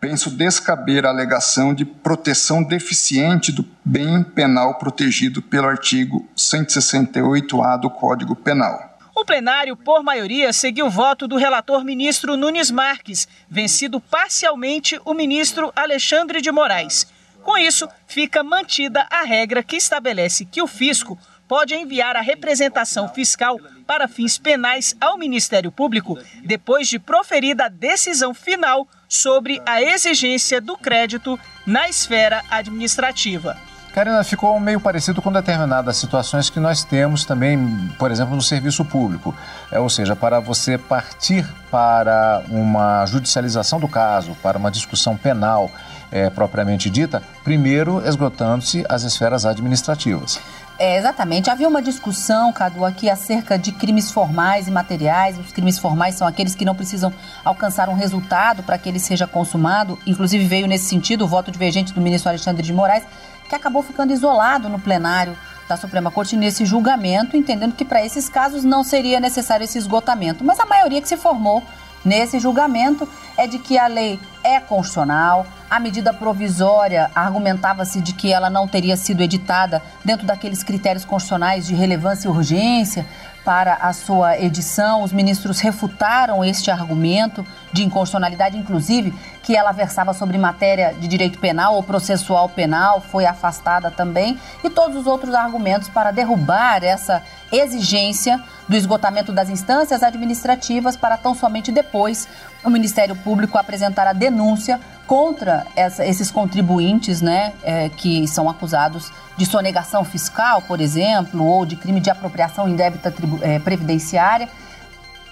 penso 0.00 0.30
descaber 0.30 1.04
a 1.04 1.10
alegação 1.10 1.74
de 1.74 1.84
proteção 1.84 2.62
deficiente 2.62 3.52
do 3.52 3.64
bem 3.84 4.22
penal 4.22 4.74
protegido 4.78 5.42
pelo 5.42 5.68
artigo 5.68 6.26
168-A 6.50 7.76
do 7.76 7.88
Código 7.88 8.34
Penal. 8.34 8.90
O 9.14 9.24
plenário, 9.24 9.76
por 9.76 10.02
maioria, 10.02 10.52
seguiu 10.52 10.86
o 10.86 10.90
voto 10.90 11.28
do 11.28 11.36
relator 11.36 11.84
ministro 11.84 12.36
Nunes 12.36 12.70
Marques, 12.70 13.28
vencido 13.48 14.00
parcialmente 14.00 15.00
o 15.04 15.14
ministro 15.14 15.72
Alexandre 15.76 16.40
de 16.40 16.50
Moraes. 16.50 17.06
Com 17.42 17.56
isso, 17.56 17.88
fica 18.06 18.42
mantida 18.42 19.06
a 19.10 19.22
regra 19.22 19.62
que 19.62 19.76
estabelece 19.76 20.44
que 20.44 20.62
o 20.62 20.66
fisco 20.66 21.18
pode 21.46 21.74
enviar 21.74 22.16
a 22.16 22.20
representação 22.20 23.08
fiscal 23.08 23.58
para 23.86 24.06
fins 24.06 24.38
penais 24.38 24.94
ao 25.00 25.18
Ministério 25.18 25.72
Público 25.72 26.16
depois 26.44 26.88
de 26.88 26.98
proferida 26.98 27.64
a 27.64 27.68
decisão 27.68 28.32
final 28.32 28.86
sobre 29.08 29.60
a 29.66 29.82
exigência 29.82 30.60
do 30.60 30.76
crédito 30.76 31.38
na 31.66 31.88
esfera 31.88 32.42
administrativa. 32.50 33.69
Karina, 33.92 34.22
ficou 34.22 34.58
meio 34.60 34.80
parecido 34.80 35.20
com 35.20 35.32
determinadas 35.32 35.96
situações 35.96 36.48
que 36.48 36.60
nós 36.60 36.84
temos 36.84 37.24
também, 37.24 37.58
por 37.98 38.10
exemplo, 38.10 38.36
no 38.36 38.42
serviço 38.42 38.84
público. 38.84 39.34
É, 39.70 39.80
ou 39.80 39.90
seja, 39.90 40.14
para 40.14 40.38
você 40.38 40.78
partir 40.78 41.44
para 41.70 42.42
uma 42.48 43.04
judicialização 43.06 43.80
do 43.80 43.88
caso, 43.88 44.36
para 44.42 44.56
uma 44.58 44.70
discussão 44.70 45.16
penal 45.16 45.70
é, 46.10 46.30
propriamente 46.30 46.88
dita, 46.88 47.22
primeiro 47.42 48.00
esgotando-se 48.06 48.84
as 48.88 49.02
esferas 49.02 49.44
administrativas. 49.44 50.40
É, 50.78 50.96
exatamente. 50.96 51.50
Havia 51.50 51.68
uma 51.68 51.82
discussão, 51.82 52.50
Cadu, 52.54 52.86
aqui 52.86 53.10
acerca 53.10 53.58
de 53.58 53.70
crimes 53.70 54.10
formais 54.10 54.66
e 54.66 54.70
materiais. 54.70 55.38
Os 55.38 55.52
crimes 55.52 55.78
formais 55.78 56.14
são 56.14 56.26
aqueles 56.26 56.54
que 56.54 56.64
não 56.64 56.74
precisam 56.74 57.12
alcançar 57.44 57.90
um 57.90 57.94
resultado 57.94 58.62
para 58.62 58.78
que 58.78 58.88
ele 58.88 58.98
seja 58.98 59.26
consumado. 59.26 59.98
Inclusive, 60.06 60.42
veio 60.46 60.66
nesse 60.66 60.86
sentido 60.86 61.26
o 61.26 61.28
voto 61.28 61.50
divergente 61.50 61.92
do 61.92 62.00
ministro 62.00 62.30
Alexandre 62.30 62.62
de 62.62 62.72
Moraes, 62.72 63.04
que 63.50 63.56
acabou 63.56 63.82
ficando 63.82 64.12
isolado 64.12 64.68
no 64.68 64.78
plenário 64.78 65.36
da 65.68 65.76
Suprema 65.76 66.10
Corte 66.10 66.36
nesse 66.36 66.64
julgamento, 66.64 67.36
entendendo 67.36 67.74
que 67.74 67.84
para 67.84 68.04
esses 68.04 68.28
casos 68.28 68.62
não 68.62 68.84
seria 68.84 69.18
necessário 69.18 69.64
esse 69.64 69.76
esgotamento. 69.76 70.44
Mas 70.44 70.60
a 70.60 70.66
maioria 70.66 71.02
que 71.02 71.08
se 71.08 71.16
formou 71.16 71.62
nesse 72.04 72.38
julgamento 72.38 73.08
é 73.36 73.48
de 73.48 73.58
que 73.58 73.76
a 73.76 73.88
lei 73.88 74.20
é 74.42 74.58
constitucional, 74.60 75.46
a 75.68 75.78
medida 75.78 76.12
provisória 76.12 77.10
argumentava-se 77.14 78.00
de 78.00 78.12
que 78.12 78.32
ela 78.32 78.50
não 78.50 78.66
teria 78.66 78.96
sido 78.96 79.22
editada 79.22 79.82
dentro 80.04 80.26
daqueles 80.26 80.62
critérios 80.62 81.04
constitucionais 81.04 81.66
de 81.66 81.74
relevância 81.74 82.28
e 82.28 82.30
urgência 82.30 83.06
para 83.44 83.74
a 83.74 83.92
sua 83.92 84.38
edição. 84.38 85.02
Os 85.02 85.12
ministros 85.12 85.60
refutaram 85.60 86.44
este 86.44 86.70
argumento 86.70 87.44
de 87.72 87.84
inconstitucionalidade, 87.84 88.56
inclusive 88.56 89.14
que 89.42 89.56
ela 89.56 89.72
versava 89.72 90.12
sobre 90.12 90.36
matéria 90.38 90.94
de 90.98 91.08
direito 91.08 91.38
penal 91.38 91.74
ou 91.74 91.82
processual 91.82 92.48
penal, 92.48 93.00
foi 93.00 93.26
afastada 93.26 93.90
também, 93.90 94.38
e 94.62 94.70
todos 94.70 94.96
os 94.96 95.06
outros 95.06 95.34
argumentos 95.34 95.88
para 95.88 96.10
derrubar 96.10 96.84
essa 96.84 97.22
exigência 97.50 98.42
do 98.70 98.76
esgotamento 98.76 99.32
das 99.32 99.50
instâncias 99.50 100.00
administrativas 100.00 100.96
para 100.96 101.16
tão 101.16 101.34
somente 101.34 101.72
depois 101.72 102.28
o 102.62 102.70
Ministério 102.70 103.16
Público 103.16 103.58
apresentar 103.58 104.06
a 104.06 104.12
denúncia 104.12 104.80
contra 105.08 105.66
essa, 105.74 106.06
esses 106.06 106.30
contribuintes 106.30 107.20
né, 107.20 107.52
é, 107.64 107.88
que 107.88 108.28
são 108.28 108.48
acusados 108.48 109.10
de 109.36 109.44
sonegação 109.44 110.04
fiscal, 110.04 110.62
por 110.62 110.80
exemplo, 110.80 111.44
ou 111.44 111.66
de 111.66 111.74
crime 111.74 111.98
de 111.98 112.10
apropriação 112.10 112.68
indébita 112.68 113.12
é, 113.42 113.58
previdenciária. 113.58 114.48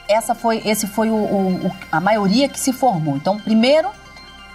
Essa 0.08 0.34
foi, 0.34 0.60
esse 0.64 0.88
foi 0.88 1.08
o, 1.08 1.14
o, 1.14 1.70
a 1.92 2.00
maioria 2.00 2.48
que 2.48 2.58
se 2.58 2.72
formou. 2.72 3.16
Então, 3.16 3.38
primeiro, 3.38 3.88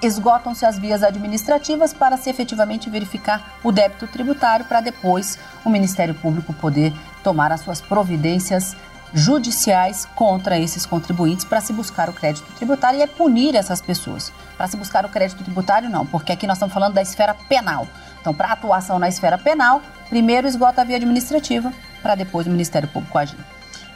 esgotam-se 0.01 0.65
as 0.65 0.77
vias 0.77 1.03
administrativas 1.03 1.93
para 1.93 2.17
se 2.17 2.29
efetivamente 2.29 2.89
verificar 2.89 3.53
o 3.63 3.71
débito 3.71 4.07
tributário, 4.07 4.65
para 4.65 4.81
depois 4.81 5.39
o 5.63 5.69
Ministério 5.69 6.13
Público 6.15 6.51
poder 6.51 6.91
tomar 7.23 7.51
as 7.51 7.61
suas 7.61 7.81
providências 7.81 8.75
judiciais 9.13 10.07
contra 10.15 10.57
esses 10.57 10.85
contribuintes 10.85 11.45
para 11.45 11.61
se 11.61 11.71
buscar 11.71 12.09
o 12.09 12.13
crédito 12.13 12.51
tributário 12.53 12.99
e 12.99 13.03
é 13.03 13.07
punir 13.07 13.55
essas 13.55 13.79
pessoas. 13.79 14.33
Para 14.57 14.67
se 14.67 14.75
buscar 14.75 15.05
o 15.05 15.09
crédito 15.09 15.43
tributário, 15.43 15.89
não, 15.89 16.05
porque 16.05 16.31
aqui 16.31 16.47
nós 16.47 16.57
estamos 16.57 16.73
falando 16.73 16.93
da 16.93 17.01
esfera 17.01 17.33
penal. 17.33 17.87
Então, 18.19 18.33
para 18.33 18.51
atuação 18.51 18.97
na 18.97 19.07
esfera 19.07 19.37
penal, 19.37 19.81
primeiro 20.09 20.47
esgota 20.47 20.81
a 20.81 20.83
via 20.83 20.95
administrativa, 20.95 21.71
para 22.01 22.15
depois 22.15 22.47
o 22.47 22.49
Ministério 22.49 22.87
Público 22.87 23.17
agir 23.17 23.37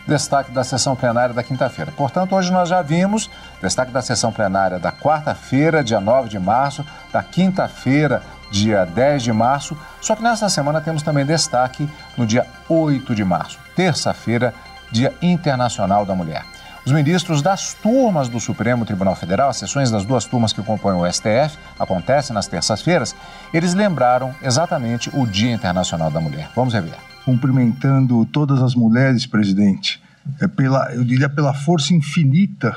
destaque 0.08 0.52
da 0.52 0.64
sessão 0.64 0.96
plenária 0.96 1.34
da 1.34 1.44
quinta-feira. 1.44 1.92
Portanto, 1.92 2.34
hoje 2.34 2.52
nós 2.52 2.70
já 2.70 2.82
vimos 2.82 3.30
destaque 3.62 3.92
da 3.92 4.02
sessão 4.02 4.32
plenária 4.32 4.80
da 4.80 4.92
quarta-feira, 4.92 5.84
dia 5.84 6.00
9 6.00 6.30
de 6.30 6.40
março, 6.40 6.86
da 7.12 7.22
quinta-feira, 7.22 8.24
dia 8.52 8.86
10 8.86 9.24
de 9.24 9.34
março, 9.34 9.78
só 10.02 10.16
que 10.16 10.24
nesta 10.24 10.50
semana 10.50 10.82
temos 10.82 11.04
também 11.04 11.26
destaque 11.26 11.90
no 12.18 12.26
dia 12.26 12.46
8 12.70 13.14
de 13.14 13.24
março, 13.24 13.60
terça-feira, 13.76 14.54
Dia 14.92 15.14
Internacional 15.22 16.06
da 16.06 16.16
Mulher. 16.16 16.46
Os 16.86 16.94
ministros 16.94 17.42
das 17.42 17.74
turmas 17.74 18.30
do 18.30 18.40
Supremo 18.40 18.86
Tribunal 18.86 19.14
Federal, 19.14 19.50
as 19.50 19.58
sessões 19.58 19.92
das 19.92 20.06
duas 20.06 20.24
turmas 20.24 20.54
que 20.54 20.62
compõem 20.62 20.96
o 20.96 21.12
STF, 21.12 21.58
acontecem 21.78 22.34
nas 22.34 22.48
terças-feiras, 22.48 23.14
eles 23.54 23.74
lembraram 23.74 24.34
exatamente 24.42 25.10
o 25.14 25.28
Dia 25.28 25.52
Internacional 25.52 26.10
da 26.10 26.22
Mulher. 26.22 26.50
Vamos 26.56 26.74
rever. 26.74 26.96
Cumprimentando 27.26 28.26
todas 28.28 28.62
as 28.64 28.74
mulheres, 28.74 29.26
presidente, 29.26 30.02
é 30.40 30.48
pela, 30.48 30.94
eu 30.94 31.04
diria 31.04 31.28
pela 31.28 31.54
força 31.54 31.94
infinita 31.94 32.74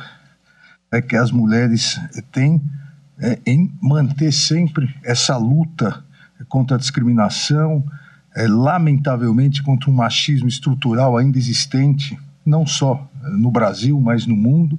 é, 0.90 1.00
que 1.00 1.16
as 1.16 1.30
mulheres 1.30 2.00
têm 2.32 2.60
é, 3.20 3.38
em 3.46 3.70
manter 3.80 4.32
sempre 4.32 4.94
essa 5.04 5.36
luta 5.36 6.02
contra 6.48 6.76
a 6.76 6.78
discriminação, 6.78 7.84
é, 8.34 8.46
lamentavelmente 8.46 9.62
contra 9.62 9.90
um 9.90 9.94
machismo 9.94 10.48
estrutural 10.48 11.16
ainda 11.16 11.38
existente 11.38 12.18
não 12.44 12.66
só 12.66 13.08
no 13.22 13.50
Brasil, 13.50 14.00
mas 14.00 14.26
no 14.26 14.36
mundo, 14.36 14.78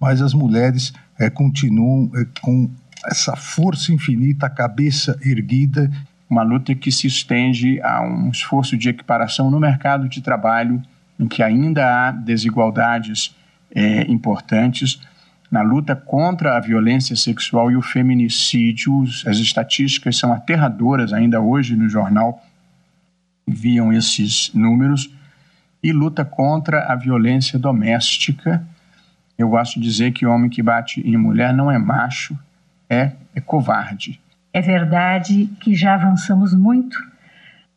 mas 0.00 0.22
as 0.22 0.32
mulheres 0.32 0.92
é, 1.18 1.28
continuam 1.28 2.10
é, 2.14 2.26
com 2.40 2.70
essa 3.06 3.36
força 3.36 3.92
infinita, 3.92 4.46
a 4.46 4.50
cabeça 4.50 5.18
erguida. 5.22 5.90
Uma 6.28 6.42
luta 6.42 6.74
que 6.74 6.90
se 6.92 7.06
estende 7.06 7.80
a 7.82 8.02
um 8.02 8.30
esforço 8.30 8.76
de 8.76 8.88
equiparação 8.88 9.50
no 9.50 9.58
mercado 9.58 10.08
de 10.08 10.20
trabalho, 10.20 10.82
em 11.18 11.26
que 11.26 11.42
ainda 11.42 12.08
há 12.08 12.10
desigualdades 12.10 13.34
é, 13.74 14.02
importantes, 14.10 15.00
na 15.50 15.62
luta 15.62 15.96
contra 15.96 16.56
a 16.56 16.60
violência 16.60 17.16
sexual 17.16 17.70
e 17.70 17.76
o 17.76 17.82
feminicídio. 17.82 19.02
As 19.26 19.38
estatísticas 19.38 20.16
são 20.16 20.32
aterradoras 20.32 21.12
ainda 21.12 21.40
hoje 21.40 21.76
no 21.76 21.88
jornal, 21.88 22.42
viam 23.46 23.92
esses 23.92 24.52
números 24.54 25.10
e 25.82 25.92
luta 25.92 26.24
contra 26.24 26.92
a 26.92 26.94
violência 26.94 27.58
doméstica. 27.58 28.62
Eu 29.38 29.48
gosto 29.48 29.80
de 29.80 29.88
dizer 29.88 30.12
que 30.12 30.26
homem 30.26 30.50
que 30.50 30.62
bate 30.62 31.00
em 31.00 31.16
mulher 31.16 31.54
não 31.54 31.70
é 31.70 31.78
macho, 31.78 32.38
é, 32.90 33.12
é 33.34 33.40
covarde. 33.40 34.20
É 34.52 34.60
verdade 34.60 35.46
que 35.60 35.74
já 35.74 35.94
avançamos 35.94 36.52
muito, 36.54 36.98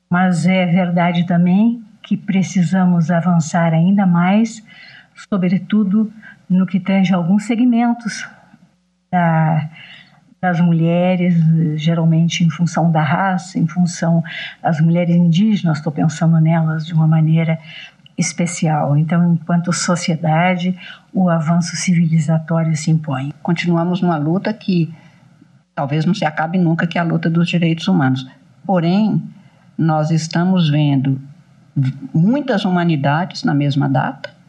mas 0.10 0.46
é 0.46 0.66
verdade 0.66 1.26
também 1.26 1.84
que 2.02 2.18
precisamos 2.18 3.12
avançar 3.12 3.74
ainda 3.74 4.06
mais, 4.06 4.64
sobretudo 5.30 6.12
no 6.52 6.66
que 6.66 6.82
tange 6.82 7.14
alguns 7.14 7.46
segmentos 7.46 8.28
da, 9.10 9.70
das 10.42 10.60
mulheres, 10.60 11.34
geralmente 11.78 12.44
em 12.44 12.50
função 12.50 12.92
da 12.92 13.02
raça, 13.02 13.58
em 13.58 13.66
função 13.66 14.22
das 14.62 14.82
mulheres 14.82 15.16
indígenas, 15.16 15.78
estou 15.78 15.94
pensando 15.94 16.40
nelas 16.42 16.86
de 16.86 16.94
uma 16.94 17.08
maneira 17.08 17.58
especial. 18.18 18.98
Então, 18.98 19.34
enquanto 19.34 19.72
sociedade, 19.72 20.78
o 21.14 21.30
avanço 21.30 21.78
civilizatório 21.78 22.76
se 22.76 22.92
impõe. 22.92 23.34
Continuamos 23.42 24.02
numa 24.02 24.18
luta 24.18 24.54
que 24.54 24.94
talvez 25.74 26.06
não 26.06 26.14
se 26.14 26.26
acabe 26.26 26.58
nunca, 26.58 26.86
que 26.86 26.98
é 26.98 27.02
a 27.02 27.06
luta 27.06 27.30
dos 27.30 27.48
direitos 27.48 27.88
humanos. 27.88 28.30
Porém, 28.66 29.24
nós 29.78 30.12
estamos 30.12 30.70
vendo 30.70 31.20
muitas 32.14 32.66
humanidades 32.66 33.46
na 33.46 33.54
mesma 33.54 33.88
data. 33.88 34.41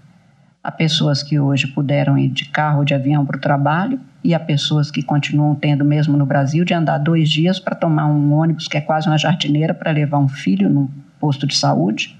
Há 0.64 0.70
pessoas 0.70 1.25
que 1.25 1.40
hoje 1.40 1.66
puderam 1.66 2.16
ir 2.16 2.29
de 2.29 2.44
carro 2.44 2.79
ou 2.79 2.85
de 2.85 2.94
avião 2.94 3.27
para 3.27 3.37
o 3.37 3.40
trabalho, 3.40 4.01
e 4.22 4.33
há 4.33 4.38
pessoas 4.38 4.90
que 4.92 5.03
continuam 5.03 5.57
tendo, 5.57 5.85
mesmo 5.85 6.16
no 6.16 6.25
Brasil, 6.25 6.64
de 6.64 6.72
andar 6.72 6.98
dois 6.98 7.29
dias 7.29 7.59
para 7.59 7.75
tomar 7.75 8.07
um 8.07 8.33
ônibus 8.33 8.68
que 8.68 8.77
é 8.77 8.81
quase 8.81 9.09
uma 9.09 9.18
jardineira 9.18 9.75
para 9.75 9.90
levar 9.90 10.18
um 10.18 10.29
filho 10.29 10.70
no 10.70 10.88
posto 11.18 11.48
de 11.48 11.57
saúde. 11.57 12.16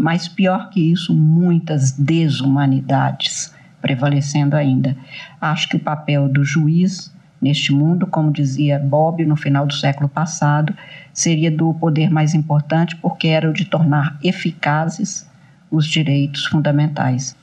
Mas 0.00 0.26
pior 0.26 0.70
que 0.70 0.80
isso, 0.90 1.14
muitas 1.14 1.92
desumanidades 1.92 3.54
prevalecendo 3.82 4.56
ainda. 4.56 4.96
Acho 5.38 5.68
que 5.68 5.76
o 5.76 5.80
papel 5.80 6.28
do 6.28 6.42
juiz 6.42 7.14
neste 7.40 7.72
mundo, 7.72 8.06
como 8.06 8.32
dizia 8.32 8.78
Bob 8.78 9.26
no 9.26 9.36
final 9.36 9.66
do 9.66 9.74
século 9.74 10.08
passado, 10.08 10.74
seria 11.12 11.50
do 11.50 11.74
poder 11.74 12.08
mais 12.08 12.32
importante 12.32 12.96
porque 12.96 13.28
era 13.28 13.50
o 13.50 13.52
de 13.52 13.66
tornar 13.66 14.16
eficazes 14.22 15.30
os 15.72 15.86
direitos 15.86 16.44
fundamentais. 16.44 17.34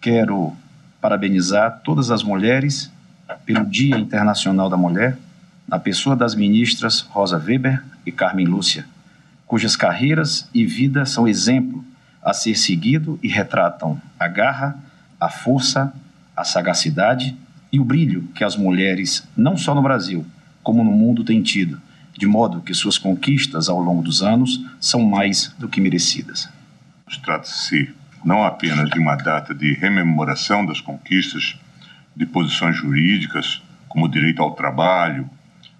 Quero 0.00 0.56
parabenizar 1.02 1.82
todas 1.84 2.10
as 2.10 2.22
mulheres 2.22 2.90
pelo 3.44 3.66
Dia 3.66 3.98
Internacional 3.98 4.70
da 4.70 4.76
Mulher, 4.76 5.18
na 5.68 5.78
pessoa 5.78 6.16
das 6.16 6.34
ministras 6.34 7.00
Rosa 7.00 7.36
Weber 7.36 7.84
e 8.06 8.10
Carmen 8.10 8.46
Lúcia, 8.46 8.86
cujas 9.46 9.76
carreiras 9.76 10.48
e 10.54 10.64
vida 10.64 11.04
são 11.04 11.28
exemplo 11.28 11.84
a 12.22 12.32
ser 12.32 12.56
seguido 12.56 13.18
e 13.22 13.28
retratam 13.28 14.00
a 14.18 14.28
garra, 14.28 14.78
a 15.20 15.28
força, 15.28 15.92
a 16.34 16.42
sagacidade 16.42 17.36
e 17.70 17.78
o 17.78 17.84
brilho 17.84 18.22
que 18.34 18.44
as 18.44 18.56
mulheres, 18.56 19.28
não 19.36 19.58
só 19.58 19.74
no 19.74 19.82
Brasil, 19.82 20.24
como 20.62 20.82
no 20.82 20.90
mundo, 20.90 21.22
têm 21.22 21.42
tido, 21.42 21.78
de 22.16 22.26
modo 22.26 22.62
que 22.62 22.72
suas 22.72 22.96
conquistas 22.96 23.68
ao 23.68 23.78
longo 23.78 24.02
dos 24.02 24.22
anos 24.22 24.64
são 24.80 25.02
mais 25.02 25.54
do 25.58 25.68
que 25.68 25.82
merecidas. 25.82 26.48
Trata-se 27.18 27.94
não 28.24 28.44
apenas 28.44 28.88
de 28.90 28.98
uma 28.98 29.16
data 29.16 29.54
de 29.54 29.74
rememoração 29.74 30.64
das 30.64 30.80
conquistas 30.80 31.56
de 32.16 32.24
posições 32.24 32.76
jurídicas, 32.76 33.62
como 33.88 34.06
o 34.06 34.08
direito 34.08 34.42
ao 34.42 34.52
trabalho, 34.52 35.28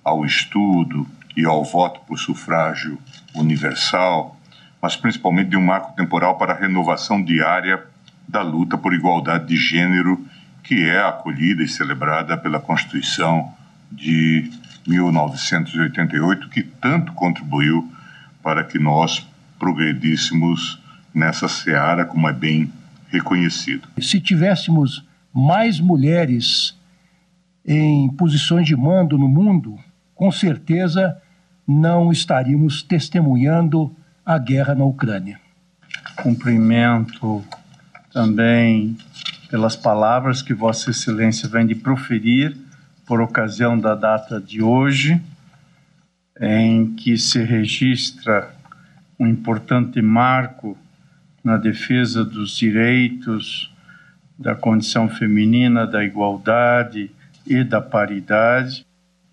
ao 0.05 0.25
estudo 0.25 1.07
e 1.37 1.45
ao 1.45 1.65
voto 1.65 2.01
por 2.07 2.19
sufrágio 2.19 2.99
universal, 3.35 4.39
mas 4.81 4.95
principalmente 4.97 5.51
de 5.51 5.57
um 5.57 5.65
marco 5.65 5.97
temporal 5.97 6.37
para 6.37 6.53
a 6.53 6.59
renovação 6.59 7.23
diária 7.23 7.83
da 8.29 8.43
luta 8.43 8.77
por 8.77 8.93
igualdade 8.93 9.47
de 9.47 9.57
gênero, 9.57 10.25
que 10.63 10.85
é 10.85 11.01
acolhida 11.01 11.63
e 11.63 11.69
celebrada 11.69 12.37
pela 12.37 12.61
Constituição 12.61 13.53
de 13.91 14.51
1988, 14.87 16.49
que 16.49 16.63
tanto 16.63 17.13
contribuiu 17.13 17.91
para 18.43 18.65
que 18.65 18.79
nós 18.79 19.27
progredíssemos 19.59 20.79
nessa 21.15 21.49
seara, 21.49 22.05
como 22.05 22.29
é 22.29 22.33
bem 22.33 22.71
reconhecido. 23.09 23.89
Se 24.01 24.21
tivéssemos 24.21 25.05
mais 25.33 25.79
mulheres 25.81 26.77
em 27.65 28.09
posições 28.11 28.67
de 28.67 28.77
mando 28.77 29.17
no 29.17 29.29
mundo, 29.29 29.79
com 30.15 30.31
certeza 30.31 31.17
não 31.67 32.13
estaríamos 32.13 32.83
testemunhando 32.83 33.95
a 34.25 34.39
guerra 34.39 34.75
na 34.75 34.85
Ucrânia. 34.85 35.41
Cumprimento 36.17 37.43
também 38.13 38.97
pelas 39.51 39.77
palavras 39.77 40.43
que 40.43 40.53
Vossa 40.53 40.91
Excelência 40.91 41.49
vem 41.49 41.67
de 41.67 41.75
proferir 41.75 42.57
por 43.07 43.21
ocasião 43.21 43.79
da 43.79 43.95
data 43.95 44.41
de 44.41 44.63
hoje, 44.63 45.21
em 46.41 46.95
que 46.95 47.17
se 47.17 47.43
registra 47.43 48.55
um 49.19 49.27
importante 49.27 50.01
marco 50.03 50.77
na 51.45 51.59
defesa 51.59 52.25
dos 52.25 52.57
direitos, 52.57 53.71
da 54.39 54.55
condição 54.55 55.09
feminina, 55.09 55.87
da 55.87 56.03
igualdade 56.03 57.11
e 57.47 57.63
da 57.63 57.83
paridade. 57.83 58.87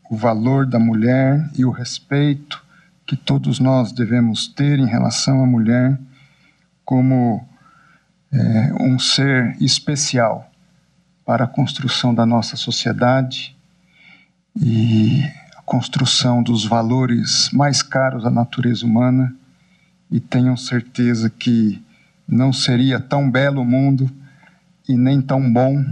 O 0.09 0.17
valor 0.17 0.65
da 0.65 0.77
mulher 0.77 1.49
e 1.57 1.63
o 1.63 1.71
respeito 1.71 2.61
que 3.07 3.15
todos 3.15 3.59
nós 3.59 3.93
devemos 3.93 4.47
ter 4.47 4.77
em 4.77 4.85
relação 4.85 5.41
à 5.41 5.47
mulher 5.47 5.97
como 6.83 7.47
é, 8.31 8.73
um 8.79 8.99
ser 8.99 9.55
especial 9.61 10.51
para 11.25 11.45
a 11.45 11.47
construção 11.47 12.13
da 12.13 12.25
nossa 12.25 12.57
sociedade 12.57 13.55
e 14.55 15.23
a 15.55 15.61
construção 15.61 16.43
dos 16.43 16.65
valores 16.65 17.49
mais 17.51 17.81
caros 17.81 18.25
à 18.25 18.29
natureza 18.29 18.85
humana. 18.85 19.33
E 20.09 20.19
tenham 20.19 20.57
certeza 20.57 21.29
que 21.29 21.81
não 22.31 22.51
seria 22.51 22.99
tão 22.99 23.29
belo 23.29 23.61
o 23.61 23.65
mundo 23.65 24.09
e 24.87 24.97
nem 24.97 25.21
tão 25.21 25.51
bom 25.51 25.83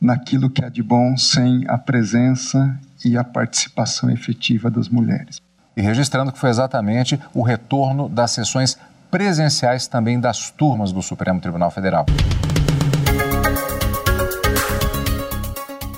naquilo 0.00 0.50
que 0.50 0.64
há 0.64 0.68
de 0.68 0.82
bom 0.82 1.16
sem 1.16 1.64
a 1.68 1.78
presença 1.78 2.78
e 3.04 3.16
a 3.16 3.24
participação 3.24 4.10
efetiva 4.10 4.70
das 4.70 4.88
mulheres 4.88 5.40
e 5.78 5.80
registrando 5.80 6.32
que 6.32 6.38
foi 6.40 6.50
exatamente 6.50 7.20
o 7.32 7.40
retorno 7.40 8.08
das 8.08 8.32
sessões 8.32 8.76
presenciais 9.12 9.86
também 9.86 10.18
das 10.18 10.50
turmas 10.50 10.90
do 10.90 11.00
Supremo 11.00 11.40
Tribunal 11.40 11.70
Federal. 11.70 12.04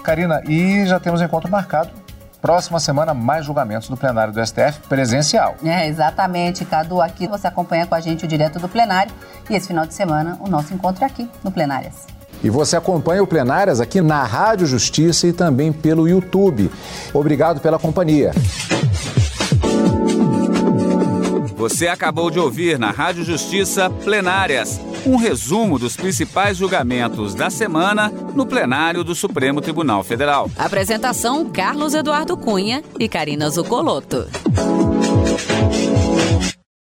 Karina, 0.05 0.43
e 0.47 0.85
já 0.87 1.01
temos 1.01 1.23
encontro 1.23 1.51
marcado. 1.51 1.91
Próxima 2.41 2.81
semana, 2.81 3.13
mais 3.13 3.45
julgamentos 3.45 3.89
do 3.89 3.97
plenário 3.97 4.33
do 4.33 4.45
STF 4.45 4.81
presencial. 4.89 5.57
É, 5.63 5.87
exatamente, 5.87 6.65
Cadu. 6.65 7.01
Aqui 7.01 7.27
você 7.27 7.47
acompanha 7.47 7.87
com 7.87 7.95
a 7.95 8.01
gente 8.01 8.25
o 8.25 8.29
direto 8.29 8.59
do 8.59 8.69
plenário. 8.69 9.13
E 9.49 9.55
esse 9.55 9.69
final 9.69 9.85
de 9.85 9.93
semana, 9.93 10.39
o 10.41 10.49
nosso 10.49 10.73
encontro 10.73 11.05
aqui 11.05 11.29
no 11.45 11.51
Plenárias. 11.51 12.07
E 12.43 12.49
você 12.49 12.77
acompanha 12.77 13.23
o 13.23 13.27
Plenárias 13.27 13.81
aqui 13.81 14.01
na 14.01 14.25
Rádio 14.25 14.67
Justiça 14.67 15.27
e 15.27 15.33
também 15.33 15.73
pelo 15.73 16.09
YouTube. 16.09 16.71
Obrigado 17.13 17.61
pela 17.61 17.79
companhia. 17.79 18.33
Você 21.57 21.89
acabou 21.89 22.31
de 22.31 22.39
ouvir 22.39 22.79
na 22.79 22.91
Rádio 22.91 23.23
Justiça 23.23 23.91
Plenárias 23.91 24.81
um 25.07 25.17
resumo 25.17 25.79
dos 25.79 25.97
principais 25.97 26.57
julgamentos 26.57 27.35
da 27.35 27.51
semana 27.51 28.11
no 28.35 28.47
plenário 28.47 29.03
do 29.03 29.15
Supremo 29.15 29.61
Tribunal 29.61 30.03
Federal. 30.03 30.51
Apresentação: 30.57 31.49
Carlos 31.49 31.95
Eduardo 31.95 32.37
Cunha 32.37 32.83
e 32.99 33.09
Karina 33.09 33.49
Zucolotto. 33.51 34.27